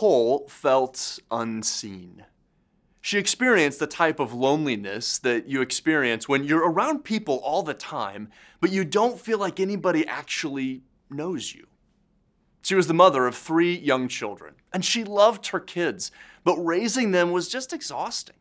Nicole 0.00 0.48
felt 0.48 1.18
unseen. 1.30 2.24
She 3.02 3.18
experienced 3.18 3.78
the 3.78 3.86
type 3.86 4.18
of 4.18 4.32
loneliness 4.32 5.18
that 5.18 5.46
you 5.46 5.60
experience 5.60 6.26
when 6.26 6.42
you're 6.42 6.66
around 6.66 7.04
people 7.04 7.36
all 7.44 7.62
the 7.62 7.74
time, 7.74 8.30
but 8.62 8.72
you 8.72 8.86
don't 8.86 9.20
feel 9.20 9.36
like 9.36 9.60
anybody 9.60 10.06
actually 10.06 10.84
knows 11.10 11.54
you. 11.54 11.66
She 12.62 12.74
was 12.74 12.86
the 12.86 12.94
mother 12.94 13.26
of 13.26 13.34
three 13.34 13.76
young 13.76 14.08
children, 14.08 14.54
and 14.72 14.86
she 14.86 15.04
loved 15.04 15.48
her 15.48 15.60
kids, 15.60 16.10
but 16.44 16.56
raising 16.56 17.10
them 17.10 17.30
was 17.30 17.50
just 17.50 17.74
exhausting. 17.74 18.36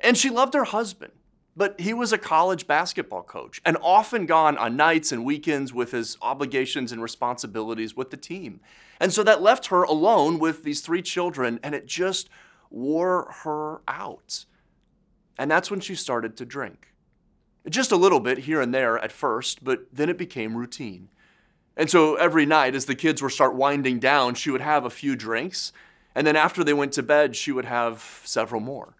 And 0.00 0.16
she 0.16 0.28
loved 0.28 0.54
her 0.54 0.64
husband, 0.64 1.12
but 1.56 1.80
he 1.80 1.94
was 1.94 2.12
a 2.12 2.18
college 2.18 2.66
basketball 2.66 3.22
coach 3.22 3.62
and 3.64 3.78
often 3.82 4.26
gone 4.26 4.58
on 4.58 4.76
nights 4.76 5.10
and 5.10 5.24
weekends 5.24 5.72
with 5.72 5.92
his 5.92 6.18
obligations 6.20 6.92
and 6.92 7.02
responsibilities 7.02 7.96
with 7.96 8.10
the 8.10 8.16
team. 8.16 8.60
And 9.00 9.12
so 9.12 9.22
that 9.22 9.40
left 9.40 9.66
her 9.66 9.82
alone 9.82 10.38
with 10.38 10.64
these 10.64 10.82
three 10.82 11.02
children, 11.02 11.58
and 11.62 11.74
it 11.74 11.86
just 11.86 12.28
wore 12.70 13.32
her 13.42 13.80
out. 13.88 14.44
And 15.38 15.50
that's 15.50 15.70
when 15.70 15.80
she 15.80 15.94
started 15.94 16.36
to 16.36 16.44
drink. 16.44 16.92
Just 17.68 17.90
a 17.90 17.96
little 17.96 18.20
bit 18.20 18.38
here 18.38 18.60
and 18.60 18.72
there 18.72 18.98
at 18.98 19.10
first, 19.10 19.64
but 19.64 19.86
then 19.92 20.08
it 20.08 20.18
became 20.18 20.56
routine. 20.56 21.08
And 21.76 21.90
so 21.90 22.16
every 22.16 22.46
night, 22.46 22.74
as 22.74 22.84
the 22.84 22.94
kids 22.94 23.20
were 23.20 23.30
start 23.30 23.54
winding 23.54 23.98
down, 23.98 24.34
she 24.34 24.50
would 24.50 24.60
have 24.60 24.84
a 24.84 24.90
few 24.90 25.16
drinks, 25.16 25.72
and 26.14 26.26
then 26.26 26.36
after 26.36 26.62
they 26.62 26.72
went 26.72 26.92
to 26.92 27.02
bed, 27.02 27.34
she 27.34 27.52
would 27.52 27.66
have 27.66 28.22
several 28.24 28.60
more. 28.60 28.94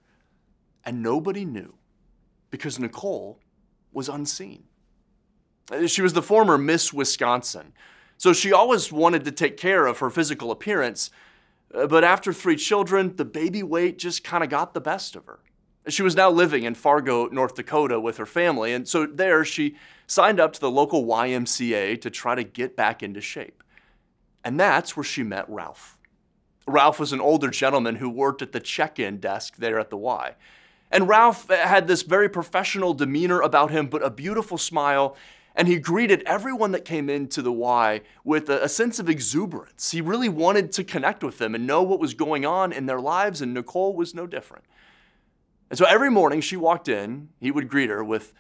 And 0.85 1.03
nobody 1.03 1.45
knew 1.45 1.75
because 2.51 2.79
Nicole 2.79 3.41
was 3.93 4.09
unseen. 4.09 4.65
She 5.87 6.03
was 6.03 6.13
the 6.13 6.23
former 6.23 6.57
Miss 6.57 6.93
Wisconsin, 6.93 7.73
so 8.19 8.33
she 8.33 8.53
always 8.53 8.93
wanted 8.93 9.25
to 9.25 9.33
take 9.33 9.57
care 9.57 9.87
of 9.87 9.99
her 9.99 10.11
physical 10.11 10.51
appearance, 10.51 11.11
uh, 11.75 11.87
but 11.87 12.05
after 12.05 12.33
three 12.33 12.57
children, 12.57 13.17
the 13.17 13.25
baby 13.25 13.63
weight 13.63 13.99
just 13.99 14.23
kind 14.23 14.45
of 14.45 14.51
got 14.51 14.75
the 14.75 14.81
best 14.81 15.17
of 15.17 15.27
her. 15.27 15.41
She 15.89 16.03
was 16.03 16.17
now 16.17 16.31
living 16.31 16.65
in 16.65 16.75
Fargo, 16.75 17.27
North 17.27 17.55
Dakota 17.55 18.01
with 18.01 18.17
her 18.17 18.27
family, 18.27 18.73
and 18.73 18.89
so 18.89 19.07
there 19.07 19.45
she 19.45 19.77
signed 20.07 20.41
up 20.41 20.53
to 20.55 20.61
the 20.61 20.71
local 20.71 21.05
YMCA 21.05 22.01
to 22.01 22.11
try 22.11 22.35
to 22.35 22.43
get 22.45 22.77
back 22.77 23.03
into 23.03 23.21
shape. 23.21 23.63
And 24.45 24.59
that's 24.59 24.97
where 24.97 25.05
she 25.05 25.23
met 25.23 25.49
Ralph. 25.49 25.99
Ralph 26.67 26.99
was 26.99 27.13
an 27.13 27.21
older 27.21 27.51
gentleman 27.51 27.97
who 27.97 28.09
worked 28.09 28.43
at 28.43 28.53
the 28.53 28.61
check 28.61 28.99
in 28.99 29.19
desk 29.19 29.57
there 29.57 29.79
at 29.79 29.91
the 29.91 29.97
Y. 29.97 30.35
And 30.91 31.09
Ralph 31.09 31.51
had 31.51 31.89
this 31.89 32.03
very 32.03 32.29
professional 32.29 32.95
demeanor 32.95 33.41
about 33.41 33.71
him, 33.71 33.89
but 33.89 34.05
a 34.05 34.11
beautiful 34.11 34.59
smile. 34.59 35.17
And 35.55 35.69
he 35.69 35.79
greeted 35.79 36.23
everyone 36.27 36.73
that 36.73 36.85
came 36.85 37.09
into 37.09 37.43
the 37.43 37.53
Y 37.53 38.03
with 38.25 38.49
a, 38.49 38.65
a, 38.65 38.69
sense 38.69 38.99
of 38.99 39.09
exuberance. 39.09 39.91
He 39.91 40.01
really 40.01 40.29
wanted 40.29 40.71
to 40.73 40.85
connect 40.85 41.25
with 41.25 41.39
them 41.39 41.55
and 41.55 41.67
know 41.67 41.83
what 41.83 41.99
was 41.99 42.15
going 42.15 42.45
on 42.45 42.73
in 42.73 42.87
their 42.87 43.01
lives, 43.01 43.41
and 43.41 43.55
Nicole 43.55 43.95
was 43.95 44.15
no 44.15 44.27
different. 44.27 44.65
And 45.71 45.79
so 45.79 45.87
every 45.87 46.11
morning 46.11 46.41
she 46.41 46.57
walked 46.57 46.89
in, 46.89 47.31
he 47.41 47.51
would 47.51 47.69
greet 47.69 47.91
her 47.91 48.05
with, 48.05 48.33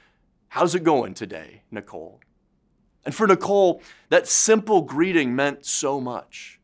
How's 0.49 0.75
it 0.75 0.85
going 0.85 1.15
today, 1.15 1.63
Nicole? 1.71 2.21
And 3.05 3.15
for 3.15 3.27
Nicole, 3.27 3.83
that 4.09 4.27
simple 4.27 4.83
greeting 4.83 5.35
meant 5.35 5.65
so 5.65 6.01
much. 6.01 6.61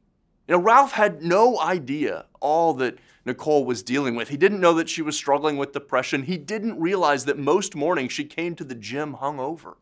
You 0.46 0.56
know, 0.56 0.60
Ralph 0.60 0.92
had 0.92 1.22
no 1.22 1.58
idea 1.60 2.26
all 2.40 2.74
that 2.74 2.98
Nicole 3.24 3.64
was 3.64 3.82
dealing 3.82 4.14
with. 4.14 4.28
He 4.28 4.36
didn't 4.36 4.60
know 4.60 4.74
that 4.74 4.88
she 4.88 5.02
was 5.02 5.16
struggling 5.16 5.56
with 5.56 5.72
depression. 5.72 6.24
He 6.24 6.36
didn't 6.36 6.80
realize 6.80 7.24
that 7.26 7.38
most 7.38 7.76
mornings 7.76 8.12
she 8.12 8.24
came 8.24 8.54
to 8.56 8.64
the 8.64 8.74
gym 8.74 9.16
hungover. 9.20 9.76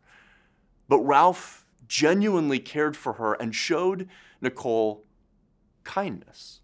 But 0.89 0.99
Ralph 0.99 1.65
genuinely 1.89 2.59
cared 2.59 2.97
for 2.97 3.15
her 3.15 3.35
and 3.35 3.55
showed 3.55 4.09
Nicole 4.41 5.05
kindness, 5.85 6.61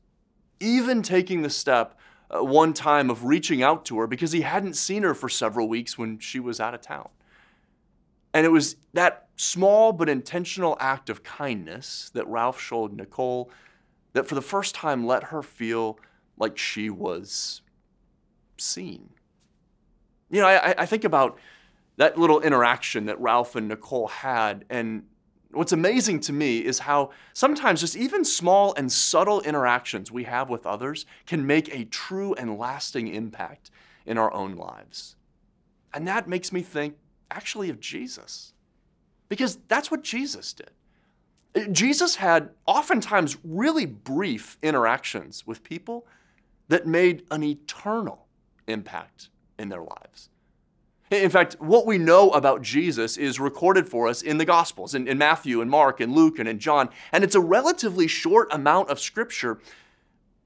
even 0.61 1.03
taking 1.03 1.43
the 1.43 1.51
step 1.51 1.99
uh, 2.31 2.43
one 2.43 2.73
time 2.73 3.09
of 3.09 3.25
reaching 3.25 3.63
out 3.63 3.85
to 3.87 3.99
her 3.99 4.07
because 4.07 4.33
he 4.33 4.43
hadn't 4.43 4.75
seen 4.75 5.03
her 5.03 5.15
for 5.15 5.29
several 5.29 5.69
weeks 5.69 5.97
when 5.97 6.19
she 6.19 6.41
was 6.41 6.61
out 6.61 6.75
of 6.75 6.81
town. 6.81 7.09
And 8.35 8.45
it 8.45 8.51
was 8.51 8.77
that 8.93 9.29
small 9.37 9.93
but 9.93 10.09
intentional 10.09 10.77
act 10.81 11.09
of 11.09 11.23
kindness 11.23 12.11
that 12.15 12.27
Ralph 12.27 12.61
showed 12.61 12.93
Nicole 12.93 13.51
that 14.13 14.27
for 14.27 14.35
the 14.35 14.43
first 14.43 14.75
time 14.75 15.07
let 15.07 15.25
her 15.25 15.43
feel 15.43 15.99
like 16.39 16.59
she 16.59 16.91
was 16.91 17.63
seen. 18.59 19.11
You 20.31 20.41
know, 20.41 20.47
I, 20.47 20.75
I 20.79 20.87
think 20.87 21.05
about 21.05 21.39
that 21.97 22.19
little 22.19 22.41
interaction 22.41 23.07
that 23.07 23.21
Ralph 23.21 23.57
and 23.57 23.69
Nicole 23.69 24.09
had, 24.09 24.65
and 24.69 25.05
what's 25.51 25.73
amazing 25.73 26.21
to 26.21 26.33
me 26.33 26.59
is 26.59 26.81
how 26.81 27.11
sometimes 27.33 27.81
just 27.81 27.97
even 27.97 28.25
small 28.25 28.75
and 28.75 28.93
subtle 28.93 29.41
interactions 29.43 30.11
we 30.11 30.25
have 30.25 30.51
with 30.51 30.67
others 30.67 31.07
can 31.27 31.47
make 31.47 31.75
a 31.75 31.85
true 31.85 32.35
and 32.35 32.59
lasting 32.59 33.09
impact 33.09 33.71
in 34.05 34.19
our 34.19 34.33
own 34.35 34.57
lives. 34.57 35.17
And 35.95 36.07
that 36.07 36.29
makes 36.29 36.53
me 36.53 36.61
think 36.61 36.97
actually 37.31 37.71
of 37.71 37.81
Jesus, 37.81 38.53
because 39.29 39.59
that's 39.69 39.91
what 39.91 40.03
Jesus 40.03 40.53
did. 40.53 40.71
Uh, 41.55 41.71
Jesus 41.73 42.17
had 42.17 42.51
oftentimes 42.67 43.39
really 43.43 43.87
brief 43.87 44.59
interactions 44.63 45.47
with 45.47 45.63
people 45.63 46.07
that 46.69 46.87
made 46.87 47.25
an 47.31 47.43
eternal 47.43 48.27
impact 48.67 49.29
in 49.59 49.69
their 49.69 49.83
lives. 49.83 50.29
In 51.11 51.31
fact, 51.31 51.55
what 51.61 51.87
we 51.87 51.99
know 51.99 52.31
about 52.31 52.63
Jesus 52.63 53.17
is 53.17 53.39
recorded 53.39 53.89
for 53.89 54.09
us 54.09 54.23
in 54.23 54.39
the 54.39 54.45
Gospels, 54.45 54.93
in, 54.93 55.07
in, 55.07 55.19
Matthew 55.19 55.61
and 55.61 55.71
Mark 55.71 56.01
and 56.01 56.13
Luke 56.13 56.41
and 56.41 56.49
in 56.49 56.59
John, 56.59 56.89
and 57.13 57.23
it's 57.23 57.37
a 57.37 57.41
relatively 57.41 58.09
short 58.09 58.49
amount 58.53 58.91
of 58.91 58.99
scripture. 58.99 59.61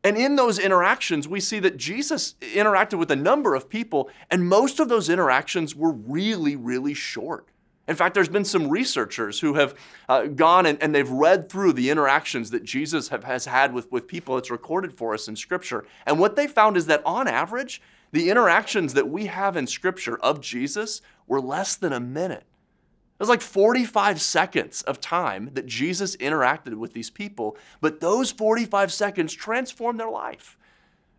And 0.04 0.19
in 0.19 0.36
those 0.36 0.59
interactions, 0.59 1.26
we 1.26 1.41
see 1.41 1.60
that 1.60 1.78
Jesus 1.78 2.34
interacted 2.41 2.98
with 2.98 3.10
a 3.10 3.16
number 3.16 3.54
of 3.54 3.70
people, 3.70 4.10
and 4.30 4.47
most 4.47 4.80
of 4.80 4.91
those 4.91 5.09
interactions 5.09 5.75
were 5.75 5.92
really, 5.92 6.56
really 6.56 6.94
short. 6.94 7.49
In 7.90 7.96
fact, 7.96 8.14
there's 8.14 8.28
been 8.28 8.44
some 8.44 8.68
researchers 8.68 9.40
who 9.40 9.54
have 9.54 9.74
uh, 10.08 10.26
gone 10.26 10.64
and, 10.64 10.80
and, 10.80 10.94
they've 10.94 11.10
read 11.10 11.48
through 11.50 11.72
the 11.72 11.90
interactions 11.90 12.52
that 12.52 12.62
Jesus 12.62 13.08
have, 13.08 13.24
has 13.24 13.46
had 13.46 13.74
with, 13.74 13.90
with 13.90 14.06
people. 14.06 14.38
It's 14.38 14.48
recorded 14.48 14.96
for 14.96 15.12
us 15.12 15.26
in 15.26 15.34
Scripture. 15.34 15.84
And 16.06 16.20
what 16.20 16.36
they 16.36 16.46
found 16.46 16.76
is 16.76 16.86
that 16.86 17.02
on 17.04 17.26
average, 17.26 17.82
the 18.12 18.30
interactions 18.30 18.94
that 18.94 19.08
we 19.08 19.26
have 19.26 19.56
in 19.56 19.66
Scripture 19.66 20.16
of 20.18 20.40
Jesus 20.40 21.02
were 21.26 21.40
less 21.40 21.74
than 21.74 21.92
a 21.92 21.98
minute. 21.98 22.44
It 22.44 23.18
was 23.18 23.28
like 23.28 23.40
45 23.40 24.20
seconds 24.20 24.82
of 24.82 25.00
time 25.00 25.50
that 25.54 25.66
Jesus 25.66 26.14
interacted 26.18 26.74
with 26.74 26.92
these 26.92 27.10
people, 27.10 27.56
but 27.80 27.98
those 27.98 28.30
45 28.30 28.92
seconds 28.92 29.34
transformed 29.34 29.98
their 29.98 30.09
life. 30.09 30.56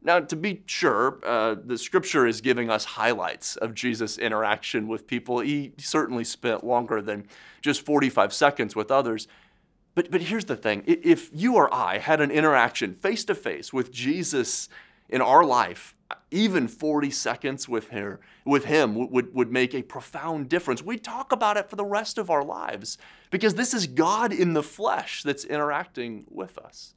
Now, 0.03 0.19
to 0.19 0.35
be 0.35 0.63
sure, 0.65 1.19
uh, 1.23 1.55
the 1.63 1.77
scripture 1.77 2.25
is 2.25 2.41
giving 2.41 2.71
us 2.71 2.85
highlights 2.85 3.55
of 3.55 3.75
Jesus' 3.75 4.17
interaction 4.17 4.87
with 4.87 5.05
people. 5.05 5.39
He 5.41 5.73
certainly 5.77 6.23
spent 6.23 6.63
longer 6.63 7.01
than 7.01 7.27
just 7.61 7.85
45 7.85 8.33
seconds 8.33 8.75
with 8.75 8.89
others. 8.89 9.27
But, 9.93 10.09
but 10.09 10.21
here's 10.21 10.45
the 10.45 10.55
thing 10.55 10.83
if 10.87 11.29
you 11.33 11.55
or 11.55 11.71
I 11.73 11.99
had 11.99 12.19
an 12.19 12.31
interaction 12.31 12.95
face 12.95 13.25
to 13.25 13.35
face 13.35 13.71
with 13.71 13.91
Jesus 13.91 14.69
in 15.07 15.21
our 15.21 15.43
life, 15.43 15.95
even 16.31 16.67
40 16.67 17.11
seconds 17.11 17.69
with, 17.69 17.89
her, 17.89 18.21
with 18.45 18.65
him 18.65 19.11
would, 19.11 19.33
would 19.35 19.51
make 19.51 19.75
a 19.75 19.83
profound 19.83 20.49
difference. 20.49 20.81
We 20.81 20.97
talk 20.97 21.31
about 21.31 21.57
it 21.57 21.69
for 21.69 21.75
the 21.75 21.85
rest 21.85 22.17
of 22.17 22.29
our 22.29 22.43
lives 22.43 22.97
because 23.29 23.55
this 23.55 23.73
is 23.73 23.85
God 23.85 24.33
in 24.33 24.53
the 24.53 24.63
flesh 24.63 25.21
that's 25.23 25.43
interacting 25.43 26.25
with 26.29 26.57
us. 26.57 26.95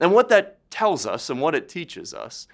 And 0.00 0.12
what 0.12 0.28
that 0.28 0.57
tells 0.70 1.06
us 1.06 1.30
and 1.30 1.40
what 1.40 1.54
it 1.54 1.68
teaches 1.68 2.12
us 2.12 2.46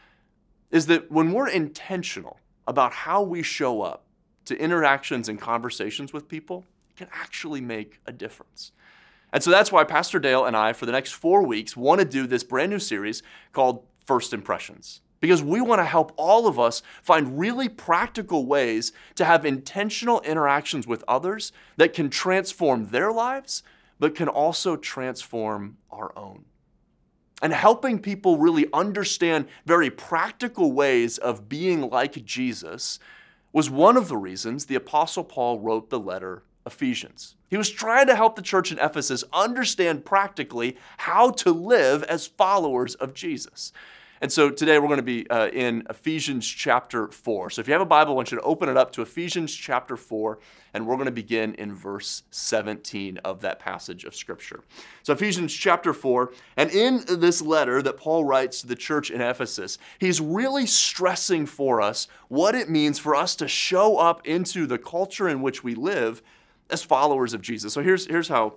is 0.71 0.87
that 0.87 1.11
when 1.11 1.33
we're 1.33 1.49
intentional 1.49 2.39
about 2.67 2.93
how 2.93 3.23
we 3.23 3.43
show 3.43 3.83
up 3.83 4.05
to 4.45 4.59
interactions 4.59 5.29
and 5.29 5.41
conversations 5.41 6.13
with 6.13 6.29
people, 6.29 6.65
it 6.91 6.97
can 6.97 7.09
actually 7.13 7.61
make 7.61 8.01
a 8.07 8.13
difference. 8.13 8.73
And 9.33 9.43
so 9.43 9.51
that's 9.51 9.73
why 9.73 9.85
Pastor 9.85 10.19
Dale 10.19 10.45
and 10.45 10.57
I, 10.57 10.73
for 10.73 10.87
the 10.87 10.93
next 10.93 11.13
four 11.13 11.43
weeks, 11.45 11.77
want 11.77 12.01
to 12.01 12.05
do 12.05 12.27
this 12.27 12.45
brand 12.45 12.71
new 12.71 12.79
series 12.79 13.23
called 13.53 13.85
First 14.07 14.33
Impressions. 14.33 15.01
Because 15.21 15.43
we 15.43 15.61
want 15.61 15.79
to 15.79 15.87
help 15.87 16.13
all 16.17 16.47
of 16.47 16.59
us 16.59 16.83
find 17.03 17.39
really 17.39 17.69
practical 17.69 18.45
ways 18.45 18.93
to 19.15 19.25
have 19.25 19.47
intentional 19.47 20.21
interactions 20.21 20.87
with 20.87 21.03
others 21.09 21.51
that 21.79 21.95
can 21.95 22.11
transform 22.11 22.89
their 22.91 23.11
lives, 23.11 23.63
but 23.99 24.15
can 24.15 24.29
also 24.29 24.77
transform 24.77 25.79
our 25.91 26.13
own 26.17 26.45
and 27.43 27.53
helping 27.53 27.99
people 27.99 28.39
really 28.39 28.67
understand 28.73 29.47
very 29.67 29.91
practical 29.91 30.73
ways 30.73 31.19
of 31.19 31.49
being 31.49 31.89
like 31.89 32.25
Jesus 32.25 32.99
was 33.53 33.71
one 33.71 33.97
of 33.97 34.09
the 34.09 34.17
reasons 34.17 34.67
the 34.67 34.75
Apostle 34.75 35.25
Paul 35.25 35.61
wrote 35.61 35.91
the 35.91 36.01
letter 36.01 36.43
Ephesians. 36.67 37.37
He 37.49 37.57
was 37.57 37.71
trying 37.71 38.07
to 38.07 38.17
help 38.17 38.37
the 38.37 38.43
church 38.43 38.73
in 38.73 38.79
Ephesus 38.79 39.23
understand 39.33 40.05
practically 40.05 40.77
how 40.99 41.31
to 41.31 41.53
live 41.53 42.03
as 42.05 42.27
followers 42.27 42.95
of 42.97 43.15
Jesus. 43.15 43.73
And 44.21 44.31
so 44.31 44.49
today 44.49 44.79
we're 44.79 44.87
going 44.87 44.99
to 44.99 45.03
be 45.03 45.29
uh, 45.29 45.49
in 45.49 45.85
Ephesians 45.91 46.47
chapter 46.47 47.09
4. 47.09 47.51
So 47.51 47.61
if 47.61 47.67
you 47.67 47.73
have 47.73 47.83
a 47.83 47.87
Bible, 47.87 48.13
I 48.13 48.17
want 48.17 48.31
you 48.31 48.39
to 48.39 48.45
open 48.45 48.69
it 48.69 48.77
up 48.77 48.93
to 48.93 49.03
Ephesians 49.03 49.53
chapter 49.55 49.97
4, 49.97 50.39
and 50.73 50.87
we're 50.87 50.95
going 50.95 51.07
to 51.07 51.13
begin 51.13 51.55
in 51.55 51.75
verse 51.75 52.23
17 52.31 53.19
of 53.19 53.41
that 53.41 53.59
passage 53.59 54.05
of 54.05 54.15
Scripture. 54.15 54.61
So 55.03 55.13
Ephesians 55.13 55.53
chapter 55.53 55.93
4, 55.93 56.33
and 56.57 56.71
in 56.71 57.05
this 57.09 57.43
letter 57.43 57.83
that 57.83 57.97
Paul 57.97 58.25
writes 58.25 58.61
to 58.61 58.69
the 58.69 58.77
church 58.77 59.11
in 59.11 59.21
Ephesus, 59.21 59.79
he's 59.99 60.21
really 60.21 60.67
stressing 60.67 61.47
for 61.47 61.81
us 61.81 62.07
what 62.29 62.55
it 62.55 62.71
means 62.71 63.01
for 63.01 63.17
us 63.17 63.35
to 63.37 63.49
show 63.49 63.97
up 63.97 64.25
into 64.27 64.67
the 64.67 64.79
culture 64.79 65.29
in 65.29 65.43
which 65.43 65.65
we 65.65 65.75
live 65.75 66.23
as 66.71 66.85
followers 66.85 67.35
of 67.35 67.43
Jesus. 67.43 67.73
So 67.73 67.83
here's, 67.83 68.07
here's 68.07 68.29
how, 68.29 68.55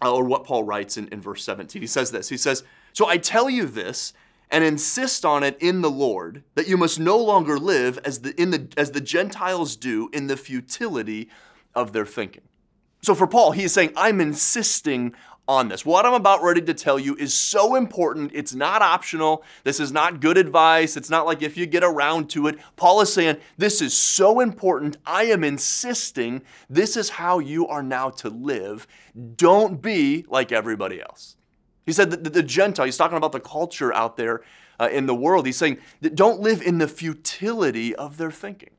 or 0.00 0.24
what 0.24 0.44
Paul 0.44 0.62
writes 0.62 0.96
in, 0.96 1.08
in 1.08 1.20
verse 1.20 1.44
17. 1.44 1.82
He 1.82 1.88
says 1.88 2.12
this 2.12 2.28
He 2.28 2.36
says, 2.36 2.62
So 2.92 3.08
I 3.08 3.18
tell 3.18 3.50
you 3.50 3.66
this 3.66 4.12
and 4.52 4.62
insist 4.62 5.24
on 5.24 5.42
it 5.42 5.56
in 5.60 5.80
the 5.80 5.90
Lord 5.90 6.44
that 6.54 6.68
you 6.68 6.76
must 6.76 7.00
no 7.00 7.16
longer 7.16 7.58
live 7.58 7.98
as 8.04 8.20
the, 8.20 8.40
in 8.40 8.50
the, 8.50 8.68
as 8.76 8.90
the 8.90 9.00
Gentiles 9.00 9.74
do 9.76 10.10
in 10.12 10.26
the 10.26 10.36
futility 10.36 11.30
of 11.74 11.92
their 11.92 12.04
thinking. 12.04 12.42
So 13.02 13.14
for 13.14 13.26
Paul, 13.26 13.52
he 13.52 13.64
is 13.64 13.72
saying, 13.72 13.92
I'm 13.96 14.20
insisting 14.20 15.14
on 15.48 15.68
this. 15.68 15.84
What 15.84 16.06
I'm 16.06 16.14
about 16.14 16.42
ready 16.42 16.60
to 16.62 16.74
tell 16.74 16.98
you 16.98 17.16
is 17.16 17.34
so 17.34 17.74
important. 17.74 18.30
It's 18.34 18.54
not 18.54 18.80
optional. 18.80 19.42
This 19.64 19.80
is 19.80 19.90
not 19.90 20.20
good 20.20 20.38
advice. 20.38 20.96
It's 20.96 21.10
not 21.10 21.26
like 21.26 21.42
if 21.42 21.56
you 21.56 21.66
get 21.66 21.82
around 21.82 22.30
to 22.30 22.46
it. 22.46 22.58
Paul 22.76 23.00
is 23.00 23.12
saying, 23.12 23.38
This 23.56 23.80
is 23.80 23.96
so 23.96 24.38
important. 24.38 24.98
I 25.04 25.24
am 25.24 25.42
insisting 25.42 26.42
this 26.70 26.96
is 26.96 27.10
how 27.10 27.40
you 27.40 27.66
are 27.66 27.82
now 27.82 28.10
to 28.10 28.28
live. 28.28 28.86
Don't 29.34 29.82
be 29.82 30.24
like 30.28 30.52
everybody 30.52 31.00
else. 31.00 31.36
He 31.84 31.92
said 31.92 32.10
that 32.10 32.32
the 32.32 32.42
Gentile, 32.42 32.86
he's 32.86 32.96
talking 32.96 33.16
about 33.16 33.32
the 33.32 33.40
culture 33.40 33.92
out 33.92 34.16
there 34.16 34.42
uh, 34.78 34.88
in 34.90 35.06
the 35.06 35.14
world. 35.14 35.46
He's 35.46 35.56
saying 35.56 35.78
that 36.00 36.14
don't 36.14 36.40
live 36.40 36.62
in 36.62 36.78
the 36.78 36.88
futility 36.88 37.94
of 37.94 38.16
their 38.16 38.30
thinking. 38.30 38.70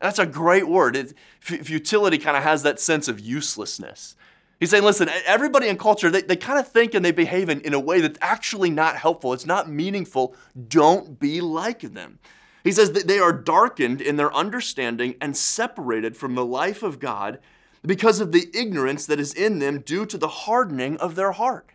That's 0.00 0.18
a 0.18 0.26
great 0.26 0.68
word. 0.68 0.96
It, 0.96 1.14
futility 1.40 2.18
kind 2.18 2.36
of 2.36 2.42
has 2.42 2.64
that 2.64 2.80
sense 2.80 3.06
of 3.06 3.20
uselessness. 3.20 4.16
He's 4.58 4.70
saying, 4.70 4.84
listen, 4.84 5.08
everybody 5.26 5.68
in 5.68 5.76
culture, 5.76 6.10
they, 6.10 6.22
they 6.22 6.36
kind 6.36 6.58
of 6.58 6.68
think 6.68 6.94
and 6.94 7.04
they 7.04 7.10
behave 7.12 7.48
in, 7.48 7.60
in 7.62 7.74
a 7.74 7.80
way 7.80 8.00
that's 8.00 8.18
actually 8.20 8.70
not 8.70 8.96
helpful. 8.96 9.32
It's 9.32 9.46
not 9.46 9.68
meaningful. 9.68 10.36
Don't 10.68 11.18
be 11.18 11.40
like 11.40 11.80
them. 11.80 12.18
He 12.62 12.70
says 12.70 12.92
that 12.92 13.08
they 13.08 13.18
are 13.18 13.32
darkened 13.32 14.00
in 14.00 14.16
their 14.16 14.32
understanding 14.32 15.16
and 15.20 15.36
separated 15.36 16.16
from 16.16 16.34
the 16.34 16.44
life 16.44 16.82
of 16.82 17.00
God 17.00 17.40
because 17.84 18.20
of 18.20 18.30
the 18.30 18.48
ignorance 18.54 19.06
that 19.06 19.18
is 19.18 19.34
in 19.34 19.58
them 19.58 19.80
due 19.80 20.06
to 20.06 20.16
the 20.16 20.28
hardening 20.28 20.96
of 20.98 21.16
their 21.16 21.32
heart. 21.32 21.71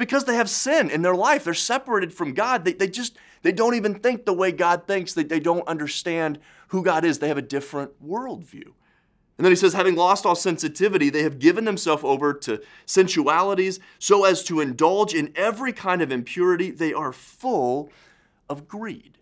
Because 0.00 0.24
they 0.24 0.34
have 0.34 0.48
sin 0.48 0.88
in 0.88 1.02
their 1.02 1.14
life. 1.14 1.44
They're 1.44 1.52
separated 1.52 2.14
from 2.14 2.32
God. 2.32 2.64
They, 2.64 2.72
they 2.72 2.88
just, 2.88 3.18
they 3.42 3.52
don't 3.52 3.74
even 3.74 4.00
think 4.00 4.24
the 4.24 4.32
way 4.32 4.50
God 4.50 4.86
thinks. 4.86 5.12
They, 5.12 5.24
they 5.24 5.40
don't 5.40 5.68
understand 5.68 6.38
who 6.68 6.82
God 6.82 7.04
is. 7.04 7.18
They 7.18 7.28
have 7.28 7.36
a 7.36 7.42
different 7.42 8.02
worldview. 8.02 8.72
And 9.36 9.44
then 9.44 9.52
he 9.52 9.56
says, 9.56 9.74
having 9.74 9.96
lost 9.96 10.24
all 10.24 10.34
sensitivity, 10.34 11.10
they 11.10 11.22
have 11.22 11.38
given 11.38 11.66
themselves 11.66 12.02
over 12.02 12.32
to 12.32 12.62
sensualities 12.86 13.78
so 13.98 14.24
as 14.24 14.42
to 14.44 14.60
indulge 14.60 15.12
in 15.12 15.34
every 15.36 15.74
kind 15.74 16.00
of 16.00 16.10
impurity. 16.10 16.70
They 16.70 16.94
are 16.94 17.12
full 17.12 17.92
of 18.48 18.66
greed. 18.66 19.18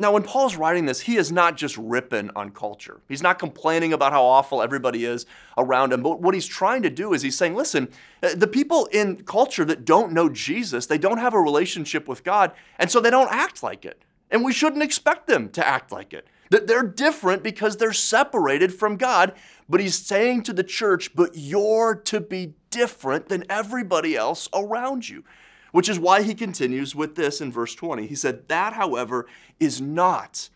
Now, 0.00 0.12
when 0.12 0.22
Paul's 0.22 0.56
writing 0.56 0.86
this, 0.86 1.02
he 1.02 1.18
is 1.18 1.30
not 1.30 1.58
just 1.58 1.76
ripping 1.76 2.30
on 2.34 2.52
culture. 2.52 3.02
He's 3.06 3.22
not 3.22 3.38
complaining 3.38 3.92
about 3.92 4.12
how 4.12 4.24
awful 4.24 4.62
everybody 4.62 5.04
is 5.04 5.26
around 5.58 5.92
him. 5.92 6.02
But 6.02 6.22
what 6.22 6.32
he's 6.32 6.46
trying 6.46 6.80
to 6.84 6.90
do 6.90 7.12
is 7.12 7.20
he's 7.20 7.36
saying, 7.36 7.54
listen, 7.54 7.90
uh, 8.22 8.30
the 8.34 8.46
people 8.46 8.86
in 8.92 9.24
culture 9.24 9.62
that 9.66 9.84
don't 9.84 10.12
know 10.12 10.30
Jesus, 10.30 10.86
they 10.86 10.96
don't 10.96 11.18
have 11.18 11.34
a 11.34 11.40
relationship 11.40 12.08
with 12.08 12.24
God, 12.24 12.52
and 12.78 12.90
so 12.90 12.98
they 12.98 13.10
don't 13.10 13.30
act 13.30 13.62
like 13.62 13.84
it. 13.84 14.02
And 14.30 14.42
we 14.42 14.54
shouldn't 14.54 14.82
expect 14.82 15.26
them 15.26 15.50
to 15.50 15.68
act 15.68 15.92
like 15.92 16.14
it. 16.14 16.26
That 16.48 16.66
they're 16.66 16.82
different 16.82 17.42
because 17.42 17.76
they're 17.76 17.92
separated 17.92 18.72
from 18.72 18.96
God. 18.96 19.34
But 19.68 19.80
he's 19.80 19.96
saying 19.96 20.44
to 20.44 20.54
the 20.54 20.64
church, 20.64 21.14
but 21.14 21.32
you're 21.34 21.94
to 22.06 22.20
be 22.20 22.54
different 22.70 23.28
than 23.28 23.44
everybody 23.50 24.16
else 24.16 24.48
around 24.54 25.10
you 25.10 25.24
which 25.72 25.88
is 25.88 25.98
why 25.98 26.22
he 26.22 26.34
continues 26.34 26.94
with 26.94 27.14
this 27.14 27.40
in 27.40 27.52
verse 27.52 27.74
20. 27.74 28.06
He 28.06 28.14
said, 28.14 28.48
That, 28.48 28.74
however, 28.74 29.26
is 29.58 29.80
not 29.80 30.48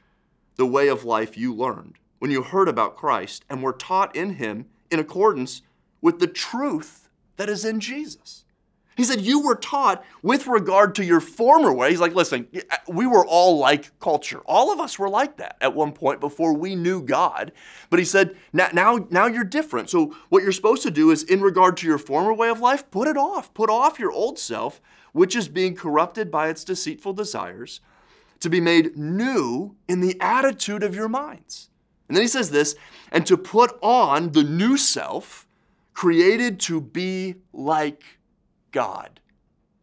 the 0.56 0.66
way 0.66 0.88
of 0.88 1.04
life 1.04 1.36
you 1.36 1.54
learned 1.54 1.98
when 2.18 2.30
you 2.30 2.42
heard 2.42 2.68
about 2.68 2.96
Christ 2.96 3.44
and 3.50 3.62
were 3.62 3.72
taught 3.72 4.14
in 4.14 4.34
him 4.34 4.66
in 4.90 4.98
accordance 4.98 5.62
with 6.00 6.20
the 6.20 6.26
truth 6.26 7.08
that 7.36 7.48
is 7.48 7.64
in 7.64 7.80
Jesus. 7.80 8.44
He 8.96 9.04
said, 9.04 9.20
You 9.20 9.40
were 9.40 9.56
taught 9.56 10.04
with 10.22 10.46
regard 10.46 10.94
to 10.96 11.04
your 11.04 11.20
former 11.20 11.72
way. 11.72 11.90
He's 11.90 12.00
like, 12.00 12.14
Listen, 12.14 12.46
we 12.88 13.06
were 13.06 13.26
all 13.26 13.58
like 13.58 13.98
culture. 13.98 14.40
All 14.46 14.72
of 14.72 14.80
us 14.80 14.98
were 14.98 15.08
like 15.08 15.36
that 15.38 15.56
at 15.60 15.74
one 15.74 15.92
point 15.92 16.20
before 16.20 16.54
we 16.54 16.74
knew 16.76 17.02
God. 17.02 17.52
But 17.90 17.98
he 17.98 18.04
said, 18.04 18.36
now, 18.52 19.06
now, 19.10 19.26
you're 19.26 19.44
different. 19.44 19.90
So, 19.90 20.14
what 20.28 20.42
you're 20.42 20.52
supposed 20.52 20.82
to 20.84 20.90
do 20.90 21.10
is, 21.10 21.22
in 21.22 21.40
regard 21.40 21.76
to 21.78 21.86
your 21.86 21.98
former 21.98 22.32
way 22.32 22.48
of 22.48 22.60
life, 22.60 22.88
put 22.90 23.08
it 23.08 23.16
off. 23.16 23.52
Put 23.54 23.70
off 23.70 23.98
your 23.98 24.12
old 24.12 24.38
self 24.38 24.80
which 25.14 25.36
is 25.36 25.48
being 25.48 25.76
corrupted 25.76 26.28
by 26.28 26.48
its 26.48 26.64
deceitful 26.64 27.12
desires, 27.12 27.80
to 28.40 28.50
be 28.50 28.60
made 28.60 28.98
new 28.98 29.76
in 29.88 30.00
the 30.00 30.20
attitude 30.20 30.82
of 30.82 30.94
your 30.94 31.08
minds. 31.08 31.70
And 32.08 32.16
then 32.16 32.22
he 32.22 32.28
says 32.28 32.50
this, 32.50 32.74
and 33.12 33.24
to 33.26 33.36
put 33.36 33.78
on 33.80 34.32
the 34.32 34.42
new 34.42 34.76
self, 34.76 35.46
created 35.94 36.58
to 36.60 36.80
be 36.80 37.36
like 37.52 38.18
God 38.72 39.20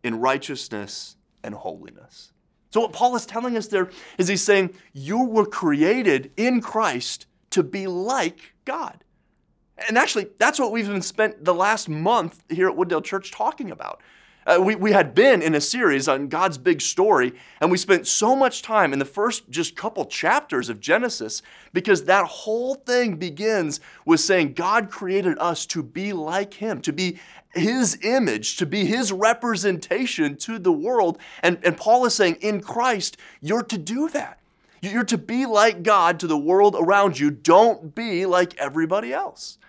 in 0.04 0.20
righteousness 0.20 1.16
and 1.44 1.56
holiness. 1.56 2.34
So, 2.72 2.82
what 2.82 2.92
Paul 2.92 3.16
is 3.16 3.26
telling 3.26 3.56
us 3.56 3.68
there 3.68 3.90
is 4.18 4.28
he's 4.28 4.44
saying, 4.44 4.76
You 4.92 5.24
were 5.24 5.46
created 5.46 6.32
in 6.36 6.60
Christ 6.60 7.26
to 7.52 7.64
be 7.64 7.88
like 7.88 8.54
God. 8.66 9.06
And 9.88 9.98
actually, 9.98 10.28
that's 10.38 10.60
what 10.60 10.74
we've 10.74 10.88
been 10.88 11.02
spent 11.02 11.46
the 11.46 11.54
last 11.54 11.88
month 11.88 12.44
here 12.50 12.70
at 12.70 12.76
Wooddale 12.76 13.04
Church 13.04 13.32
talking 13.32 13.72
about. 13.72 14.02
Uh, 14.46 14.60
we, 14.60 14.76
we 14.76 14.92
had 14.92 15.14
been 15.14 15.42
in 15.42 15.54
a 15.54 15.62
series 15.62 16.08
on 16.08 16.28
God's 16.28 16.58
big 16.58 16.82
story, 16.82 17.34
and 17.60 17.70
we 17.70 17.78
spent 17.78 18.08
so 18.08 18.36
much 18.36 18.64
time 18.64 18.92
in 18.92 18.98
the 18.98 19.06
first 19.06 19.50
just 19.52 19.76
couple 19.76 20.06
chapters 20.06 20.68
of 20.68 20.80
Genesis 20.80 21.44
because 21.74 22.06
that 22.06 22.26
whole 22.26 22.76
thing 22.76 23.18
begins 23.18 23.80
with 24.04 24.20
saying 24.20 24.54
God 24.54 24.90
created 24.90 25.38
us 25.38 25.66
to 25.68 25.84
be 25.84 26.12
like 26.12 26.56
Him, 26.56 26.82
to 26.82 26.92
be 26.92 27.20
His 27.54 28.00
image, 28.04 28.58
to 28.58 28.66
be 28.66 28.86
His 28.86 29.12
representation 29.12 30.36
to 30.38 30.58
the 30.58 30.72
world. 30.72 31.20
And, 31.44 31.60
and 31.64 31.78
Paul 31.78 32.06
is 32.06 32.16
saying, 32.16 32.38
in 32.42 32.62
Christ, 32.62 33.18
you're 33.42 33.64
to 33.64 33.78
do 33.78 34.10
that. 34.10 34.40
You're 34.82 35.04
to 35.04 35.18
be 35.20 35.46
like 35.46 35.84
God 35.84 36.20
to 36.22 36.28
the 36.28 36.38
world 36.38 36.76
around 36.78 37.20
you. 37.20 37.30
Don't 37.30 37.94
be 37.94 38.26
like 38.26 38.58
everybody 38.58 39.14
else. 39.14 39.60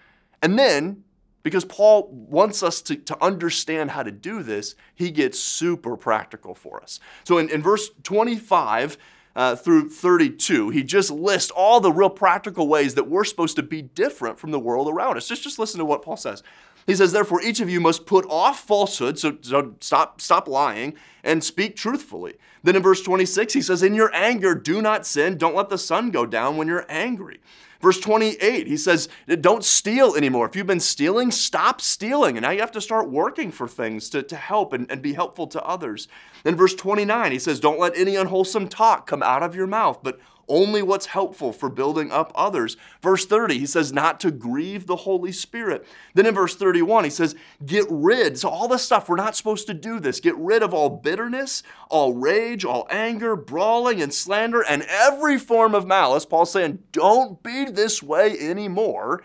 And 0.41 0.59
then 0.59 1.05
because 1.43 1.65
Paul 1.65 2.09
wants 2.11 2.63
us 2.63 2.81
to, 2.83 2.97
to 2.97 3.25
understand 3.25 3.91
how 3.91 4.03
to 4.03 4.11
do 4.11 4.43
this, 4.43 4.75
he 4.95 5.11
gets 5.11 5.39
super 5.39 5.97
practical 5.97 6.55
for 6.55 6.83
us. 6.83 7.01
So 7.25 7.39
in, 7.39 7.49
in 7.49 7.63
verse 7.63 7.91
25 8.03 8.97
uh, 9.35 9.57
through 9.57 9.89
32, 9.89 10.71
he 10.71 10.83
just 10.83 11.11
lists 11.11 11.51
all 11.51 11.81
the 11.81 11.93
real 11.93 12.11
practical 12.11 12.69
ways 12.69 12.95
that 12.95 13.09
we're 13.09 13.25
supposed 13.25 13.57
to 13.57 13.63
be 13.63 13.83
different 13.83 14.39
from 14.39 14.51
the 14.51 14.61
world 14.61 14.89
around 14.89 15.17
us. 15.17 15.27
Just, 15.29 15.43
just 15.43 15.59
listen 15.59 15.79
to 15.79 15.85
what 15.85 16.03
Paul 16.03 16.17
says. 16.17 16.43
He 16.87 16.95
says, 16.95 17.13
Therefore, 17.13 17.43
each 17.43 17.61
of 17.61 17.71
you 17.71 17.81
must 17.81 18.07
put 18.07 18.27
off 18.29 18.61
falsehood, 18.61 19.19
so, 19.19 19.37
so 19.41 19.75
stop, 19.81 20.21
stop 20.21 20.49
lying, 20.49 20.95
and 21.23 21.43
speak 21.43 21.77
truthfully. 21.77 22.35
Then 22.63 22.77
in 22.77 22.83
verse 22.83 23.03
26, 23.03 23.55
he 23.55 23.63
says, 23.63 23.83
In 23.83 23.95
your 23.95 24.15
anger, 24.15 24.55
do 24.55 24.83
not 24.83 25.07
sin. 25.07 25.39
Don't 25.39 25.55
let 25.55 25.69
the 25.69 25.79
sun 25.79 26.11
go 26.11 26.27
down 26.27 26.57
when 26.57 26.69
you're 26.69 26.87
angry. 26.89 27.41
Verse 27.81 27.99
28, 27.99 28.69
he 28.69 28.77
says, 28.77 29.09
Don't 29.41 29.65
steal 29.65 30.15
anymore. 30.15 30.47
If 30.47 30.55
you've 30.55 30.69
been 30.69 30.79
stealing, 30.79 31.33
stop 31.33 31.81
stealing. 31.81 32.37
And 32.37 32.45
now 32.45 32.51
you 32.51 32.61
have 32.61 32.71
to 32.73 32.81
start 32.81 33.11
working 33.11 33.51
for 33.51 33.67
things 33.67 34.09
to, 34.11 34.23
to 34.23 34.37
help 34.37 34.73
and, 34.73 34.89
and 34.89 35.03
be 35.03 35.15
helpful 35.15 35.49
to 35.49 35.63
others. 35.65 36.07
In 36.45 36.55
verse 36.55 36.75
29, 36.75 37.33
he 37.33 37.41
says, 37.41 37.59
Don't 37.59 37.81
let 37.81 37.97
any 37.97 38.15
unwholesome 38.15 38.69
talk 38.69 39.09
come 39.09 39.23
out 39.23 39.43
of 39.43 39.57
your 39.57 39.67
mouth, 39.67 39.99
but 40.03 40.21
only 40.49 40.83
what's 40.83 41.07
helpful 41.07 41.53
for 41.53 41.69
building 41.69 42.11
up 42.11 42.33
others. 42.35 42.77
Verse 43.01 43.25
30, 43.25 43.59
he 43.59 43.67
says, 43.67 43.93
not 43.93 44.21
to 44.21 44.31
grieve 44.31 44.87
the 44.87 44.97
Holy 44.97 45.33
Spirit. 45.33 45.87
Then 46.15 46.27
in 46.27 46.35
verse 46.35 46.55
31, 46.57 47.05
he 47.05 47.11
says, 47.11 47.35
get 47.65 47.87
rid. 47.89 48.39
So, 48.39 48.49
all 48.49 48.69
this 48.69 48.83
stuff, 48.83 49.09
we're 49.09 49.17
not 49.17 49.37
supposed 49.37 49.67
to 49.69 49.75
do 49.75 50.01
this. 50.01 50.21
Get 50.21 50.37
rid 50.37 50.63
of 50.63 50.75
all 50.75 50.91
bitterness, 50.91 51.63
all 51.89 52.15
rage, 52.15 52.65
all 52.65 52.87
anger, 52.91 53.37
brawling, 53.37 54.03
and 54.03 54.13
slander, 54.13 54.63
and 54.63 54.83
every 54.89 55.39
form 55.39 55.75
of 55.75 55.87
malice. 55.87 56.25
Paul's 56.25 56.53
saying, 56.53 56.81
don't 56.93 57.43
be 57.43 57.67
this 57.67 58.03
way 58.03 58.39
anymore. 58.39 59.23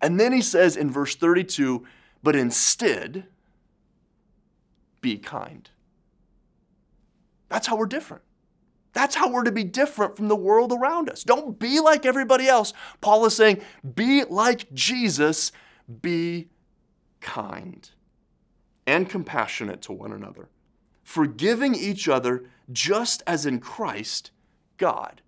And 0.00 0.20
then 0.20 0.32
he 0.32 0.42
says 0.42 0.76
in 0.76 0.90
verse 0.90 1.16
32, 1.16 1.86
but 2.22 2.36
instead, 2.36 3.26
be 5.00 5.18
kind. 5.18 5.68
That's 7.48 7.66
how 7.66 7.76
we're 7.76 7.86
different. 7.86 8.22
That's 8.94 9.16
how 9.16 9.28
we're 9.28 9.44
to 9.44 9.52
be 9.52 9.64
different 9.64 10.16
from 10.16 10.28
the 10.28 10.36
world 10.36 10.72
around 10.72 11.10
us. 11.10 11.24
Don't 11.24 11.58
be 11.58 11.80
like 11.80 12.06
everybody 12.06 12.48
else. 12.48 12.72
Paul 13.00 13.26
is 13.26 13.36
saying, 13.36 13.60
be 13.94 14.24
like 14.24 14.72
Jesus, 14.72 15.52
be 16.00 16.48
kind 17.20 17.90
and 18.86 19.10
compassionate 19.10 19.82
to 19.82 19.92
one 19.92 20.12
another, 20.12 20.48
forgiving 21.02 21.74
each 21.74 22.08
other 22.08 22.44
just 22.72 23.22
as 23.26 23.44
in 23.44 23.58
Christ 23.60 24.30
God 24.76 25.20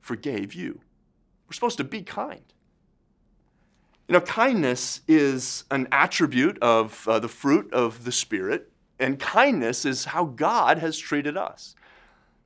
forgave 0.00 0.54
you. 0.54 0.80
We're 1.46 1.54
supposed 1.54 1.78
to 1.78 1.84
be 1.84 2.02
kind. 2.02 2.42
You 4.08 4.14
know, 4.14 4.20
kindness 4.20 5.02
is 5.06 5.64
an 5.70 5.86
attribute 5.92 6.58
of 6.60 7.06
uh, 7.06 7.18
the 7.20 7.28
fruit 7.28 7.72
of 7.72 8.04
the 8.04 8.12
Spirit, 8.12 8.72
and 8.98 9.18
kindness 9.18 9.84
is 9.84 10.06
how 10.06 10.24
God 10.24 10.78
has 10.78 10.98
treated 10.98 11.36
us. 11.36 11.74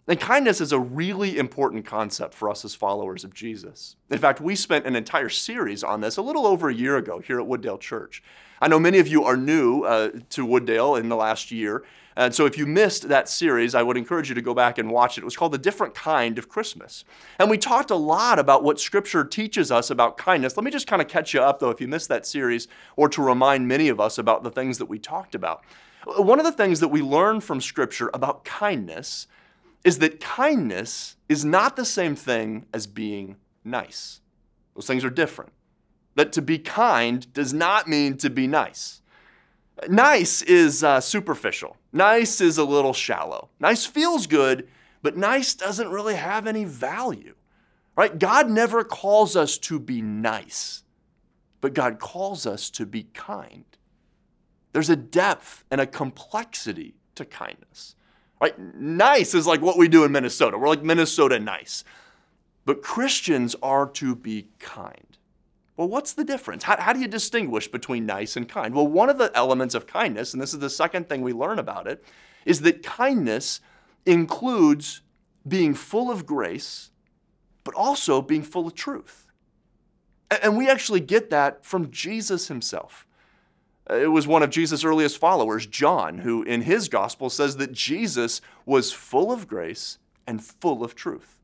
And 0.06 0.20
kindness 0.20 0.60
is 0.60 0.72
a 0.72 0.78
really 0.78 1.38
important 1.38 1.86
concept 1.86 2.34
for 2.34 2.50
us 2.50 2.62
as 2.64 2.74
followers 2.74 3.24
of 3.24 3.32
Jesus. 3.32 3.96
In 4.10 4.18
fact, 4.18 4.38
we 4.38 4.54
spent 4.54 4.84
an 4.84 4.96
entire 4.96 5.30
series 5.30 5.82
on 5.82 6.02
this 6.02 6.18
a 6.18 6.22
little 6.22 6.46
over 6.46 6.68
a 6.68 6.74
year 6.74 6.98
ago 6.98 7.20
here 7.20 7.40
at 7.40 7.46
Wooddale 7.46 7.80
Church. 7.80 8.22
I 8.60 8.68
know 8.68 8.78
many 8.78 8.98
of 8.98 9.08
you 9.08 9.24
are 9.24 9.36
new 9.36 9.82
uh, 9.82 10.10
to 10.30 10.46
Wooddale 10.46 11.00
in 11.00 11.08
the 11.08 11.16
last 11.16 11.50
year, 11.50 11.84
and 12.16 12.34
so 12.34 12.46
if 12.46 12.56
you 12.56 12.66
missed 12.66 13.08
that 13.08 13.28
series, 13.28 13.74
I 13.74 13.82
would 13.82 13.96
encourage 13.96 14.28
you 14.28 14.34
to 14.34 14.42
go 14.42 14.54
back 14.54 14.78
and 14.78 14.90
watch 14.90 15.18
it. 15.18 15.22
It 15.22 15.24
was 15.24 15.36
called 15.36 15.54
A 15.54 15.58
Different 15.58 15.94
Kind 15.94 16.38
of 16.38 16.48
Christmas. 16.48 17.04
And 17.38 17.50
we 17.50 17.58
talked 17.58 17.90
a 17.90 17.96
lot 17.96 18.38
about 18.38 18.62
what 18.62 18.78
Scripture 18.78 19.24
teaches 19.24 19.72
us 19.72 19.90
about 19.90 20.16
kindness. 20.16 20.56
Let 20.56 20.64
me 20.64 20.70
just 20.70 20.86
kind 20.86 21.02
of 21.02 21.08
catch 21.08 21.34
you 21.34 21.40
up, 21.40 21.58
though, 21.58 21.70
if 21.70 21.80
you 21.80 21.88
missed 21.88 22.08
that 22.10 22.26
series, 22.26 22.68
or 22.96 23.08
to 23.08 23.22
remind 23.22 23.66
many 23.66 23.88
of 23.88 24.00
us 24.00 24.18
about 24.18 24.44
the 24.44 24.50
things 24.50 24.78
that 24.78 24.86
we 24.86 24.98
talked 24.98 25.34
about. 25.34 25.64
One 26.04 26.38
of 26.38 26.44
the 26.44 26.52
things 26.52 26.80
that 26.80 26.88
we 26.88 27.02
learn 27.02 27.40
from 27.40 27.60
Scripture 27.60 28.10
about 28.14 28.44
kindness 28.44 29.26
is 29.84 29.98
that 29.98 30.18
kindness 30.18 31.16
is 31.28 31.44
not 31.44 31.76
the 31.76 31.84
same 31.84 32.16
thing 32.16 32.66
as 32.72 32.86
being 32.86 33.36
nice. 33.62 34.20
Those 34.74 34.86
things 34.86 35.04
are 35.04 35.10
different. 35.10 35.52
That 36.16 36.32
to 36.32 36.42
be 36.42 36.58
kind 36.58 37.30
does 37.32 37.52
not 37.52 37.86
mean 37.86 38.16
to 38.18 38.30
be 38.30 38.46
nice. 38.46 39.02
Nice 39.88 40.40
is 40.42 40.82
uh, 40.82 41.00
superficial. 41.00 41.76
Nice 41.92 42.40
is 42.40 42.58
a 42.58 42.64
little 42.64 42.92
shallow. 42.92 43.50
Nice 43.60 43.84
feels 43.84 44.26
good, 44.26 44.68
but 45.02 45.16
nice 45.16 45.54
doesn't 45.54 45.90
really 45.90 46.14
have 46.14 46.46
any 46.46 46.64
value. 46.64 47.34
Right? 47.96 48.18
God 48.18 48.50
never 48.50 48.82
calls 48.82 49.36
us 49.36 49.58
to 49.58 49.78
be 49.78 50.02
nice, 50.02 50.82
but 51.60 51.74
God 51.74 52.00
calls 52.00 52.46
us 52.46 52.70
to 52.70 52.86
be 52.86 53.04
kind. 53.14 53.64
There's 54.72 54.90
a 54.90 54.96
depth 54.96 55.64
and 55.70 55.80
a 55.80 55.86
complexity 55.86 56.94
to 57.14 57.24
kindness. 57.24 57.94
Right? 58.40 58.58
Nice 58.58 59.34
is 59.34 59.46
like 59.46 59.62
what 59.62 59.78
we 59.78 59.88
do 59.88 60.04
in 60.04 60.12
Minnesota. 60.12 60.58
We're 60.58 60.68
like 60.68 60.82
Minnesota 60.82 61.38
nice. 61.38 61.84
But 62.64 62.82
Christians 62.82 63.54
are 63.62 63.86
to 63.90 64.14
be 64.14 64.48
kind. 64.58 65.18
Well, 65.76 65.88
what's 65.88 66.12
the 66.12 66.24
difference? 66.24 66.62
How, 66.62 66.80
how, 66.80 66.92
do 66.92 67.00
you 67.00 67.08
distinguish 67.08 67.68
between 67.68 68.06
nice 68.06 68.36
and 68.36 68.48
kind? 68.48 68.74
Well, 68.74 68.86
one 68.86 69.10
of 69.10 69.18
the 69.18 69.32
elements 69.34 69.74
of 69.74 69.86
kindness, 69.86 70.32
and 70.32 70.40
this 70.40 70.54
is 70.54 70.60
the 70.60 70.70
second 70.70 71.08
thing 71.08 71.22
we 71.22 71.32
learn 71.32 71.58
about 71.58 71.86
it, 71.86 72.04
is 72.46 72.60
that 72.60 72.82
kindness 72.82 73.60
includes 74.06 75.02
being 75.46 75.74
full 75.74 76.10
of 76.10 76.26
grace, 76.26 76.90
but 77.64 77.74
also 77.74 78.22
being 78.22 78.42
full 78.42 78.66
of 78.66 78.74
truth. 78.74 79.26
And 80.42 80.56
we 80.56 80.68
actually 80.68 81.00
get 81.00 81.30
that 81.30 81.64
from 81.64 81.90
Jesus 81.90 82.48
himself. 82.48 83.06
Uh, 83.90 83.96
it 83.96 84.10
was 84.10 84.26
one 84.26 84.42
of 84.42 84.50
Jesus' 84.50 84.84
earliest 84.84 85.18
followers, 85.18 85.66
John, 85.66 86.18
who 86.18 86.42
in 86.42 86.62
his 86.62 86.88
gospel 86.88 87.28
says 87.28 87.56
that 87.58 87.72
Jesus 87.72 88.40
was 88.64 88.92
full 88.92 89.30
of 89.30 89.46
grace 89.46 89.98
and 90.26 90.42
full 90.42 90.82
of 90.82 90.94
truth. 90.94 91.38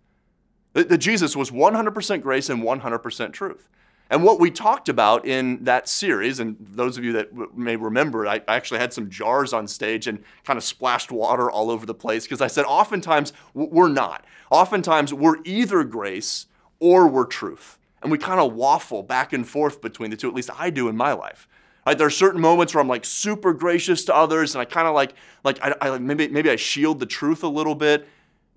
That 0.73 0.99
Jesus 0.99 1.37
was 1.37 1.51
100% 1.51 2.23
grace 2.23 2.49
and 2.49 2.63
100% 2.63 3.33
truth. 3.33 3.69
And 4.09 4.25
what 4.25 4.41
we 4.41 4.51
talked 4.51 4.89
about 4.89 5.25
in 5.25 5.63
that 5.65 5.89
series, 5.89 6.41
and 6.41 6.57
those 6.59 6.99
of 6.99 7.05
you 7.05 7.13
that 7.13 7.57
may 7.57 7.77
remember, 7.77 8.27
I 8.27 8.43
actually 8.49 8.81
had 8.81 8.93
some 8.93 9.09
jars 9.09 9.53
on 9.53 9.69
stage 9.69 10.09
and 10.09 10.25
kind 10.45 10.57
of 10.57 10.65
splashed 10.65 11.13
water 11.13 11.49
all 11.49 11.71
over 11.71 11.87
the 11.87 11.95
place 11.95 12.25
because 12.25 12.41
I 12.41 12.49
said 12.49 12.65
oftentimes 12.65 13.33
we're 13.55 13.89
not. 13.89 14.25
Oftentimes 14.51 15.15
we're 15.15 15.37
either 15.45 15.85
grace 15.85 16.47
or 16.81 17.07
we're 17.07 17.27
truth. 17.27 17.79
And 18.03 18.11
we 18.11 18.19
kind 18.19 18.41
of 18.41 18.55
waffle 18.55 19.05
back 19.05 19.33
and 19.33 19.47
forth 19.47 19.81
between 19.81 20.11
the 20.11 20.17
two, 20.17 20.29
at 20.29 20.35
least 20.35 20.51
I 20.59 20.71
do 20.71 20.89
in 20.89 20.97
my 20.97 21.13
life. 21.13 21.47
Right? 21.87 21.97
There 21.97 22.07
are 22.07 22.11
certain 22.11 22.41
moments 22.41 22.75
where 22.75 22.83
I'm 22.83 22.89
like 22.89 23.05
super 23.05 23.53
gracious 23.53 24.05
to 24.05 24.15
others, 24.15 24.55
and 24.55 24.63
I 24.63 24.65
kind 24.65 24.87
of 24.87 24.95
like, 24.95 25.15
like 25.45 25.59
I, 25.63 25.75
I, 25.81 25.99
maybe 25.99 26.29
maybe 26.29 26.51
I 26.51 26.57
shield 26.57 27.01
the 27.01 27.07
truth 27.07 27.43
a 27.43 27.49
little 27.49 27.75
bit, 27.75 28.07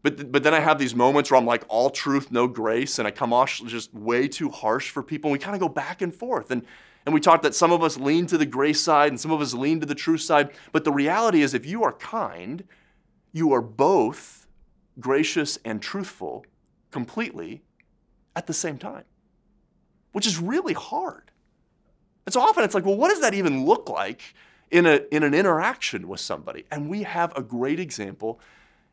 but, 0.04 0.32
but 0.32 0.44
then 0.44 0.54
I 0.54 0.60
have 0.60 0.78
these 0.78 0.94
moments 0.94 1.32
where 1.32 1.40
I'm 1.40 1.46
like, 1.46 1.64
all 1.70 1.90
truth, 1.90 2.30
no 2.30 2.48
grace, 2.48 3.00
and 3.00 3.08
I 3.08 3.12
come 3.12 3.32
off 3.32 3.62
just 3.66 3.94
way 3.94 4.28
too 4.28 4.50
harsh 4.50 4.90
for 4.90 5.02
people. 5.02 5.30
And 5.30 5.34
we 5.34 5.40
kind 5.40 5.56
of 5.56 5.62
go 5.62 5.70
back 5.70 6.02
and 6.02 6.14
forth. 6.14 6.52
And, 6.52 6.66
and 7.06 7.14
we 7.14 7.22
talked 7.22 7.44
that 7.44 7.56
some 7.56 7.72
of 7.72 7.82
us 7.82 7.98
lean 7.98 8.28
to 8.28 8.38
the 8.38 8.46
grace 8.46 8.82
side 8.82 9.10
and 9.10 9.20
some 9.20 9.32
of 9.32 9.42
us 9.42 9.54
lean 9.54 9.80
to 9.80 9.86
the 9.86 9.96
truth 9.96 10.22
side. 10.22 10.52
But 10.74 10.84
the 10.84 10.92
reality 10.92 11.42
is, 11.42 11.54
if 11.54 11.66
you 11.66 11.84
are 11.84 11.94
kind, 11.94 12.66
you 13.32 13.54
are 13.54 13.62
both 13.62 14.46
gracious 15.00 15.58
and 15.64 15.82
truthful 15.82 16.46
completely 16.92 17.64
at 18.36 18.46
the 18.48 18.54
same 18.54 18.78
time, 18.78 19.06
which 20.12 20.28
is 20.28 20.38
really 20.38 20.74
hard. 20.74 21.32
And 22.26 22.34
so 22.34 22.42
often 22.42 22.64
it's 22.64 22.74
like, 22.74 22.86
well, 22.86 22.96
what 22.96 23.10
does 23.10 23.22
that 23.22 23.34
even 23.34 23.66
look 23.66 23.90
like 23.90 24.34
in, 24.72 24.86
a, 24.86 25.02
in 25.12 25.24
an 25.24 25.34
interaction 25.34 26.08
with 26.08 26.20
somebody? 26.20 26.66
And 26.72 26.90
we 26.90 27.04
have 27.04 27.36
a 27.38 27.42
great 27.42 27.80
example 27.80 28.40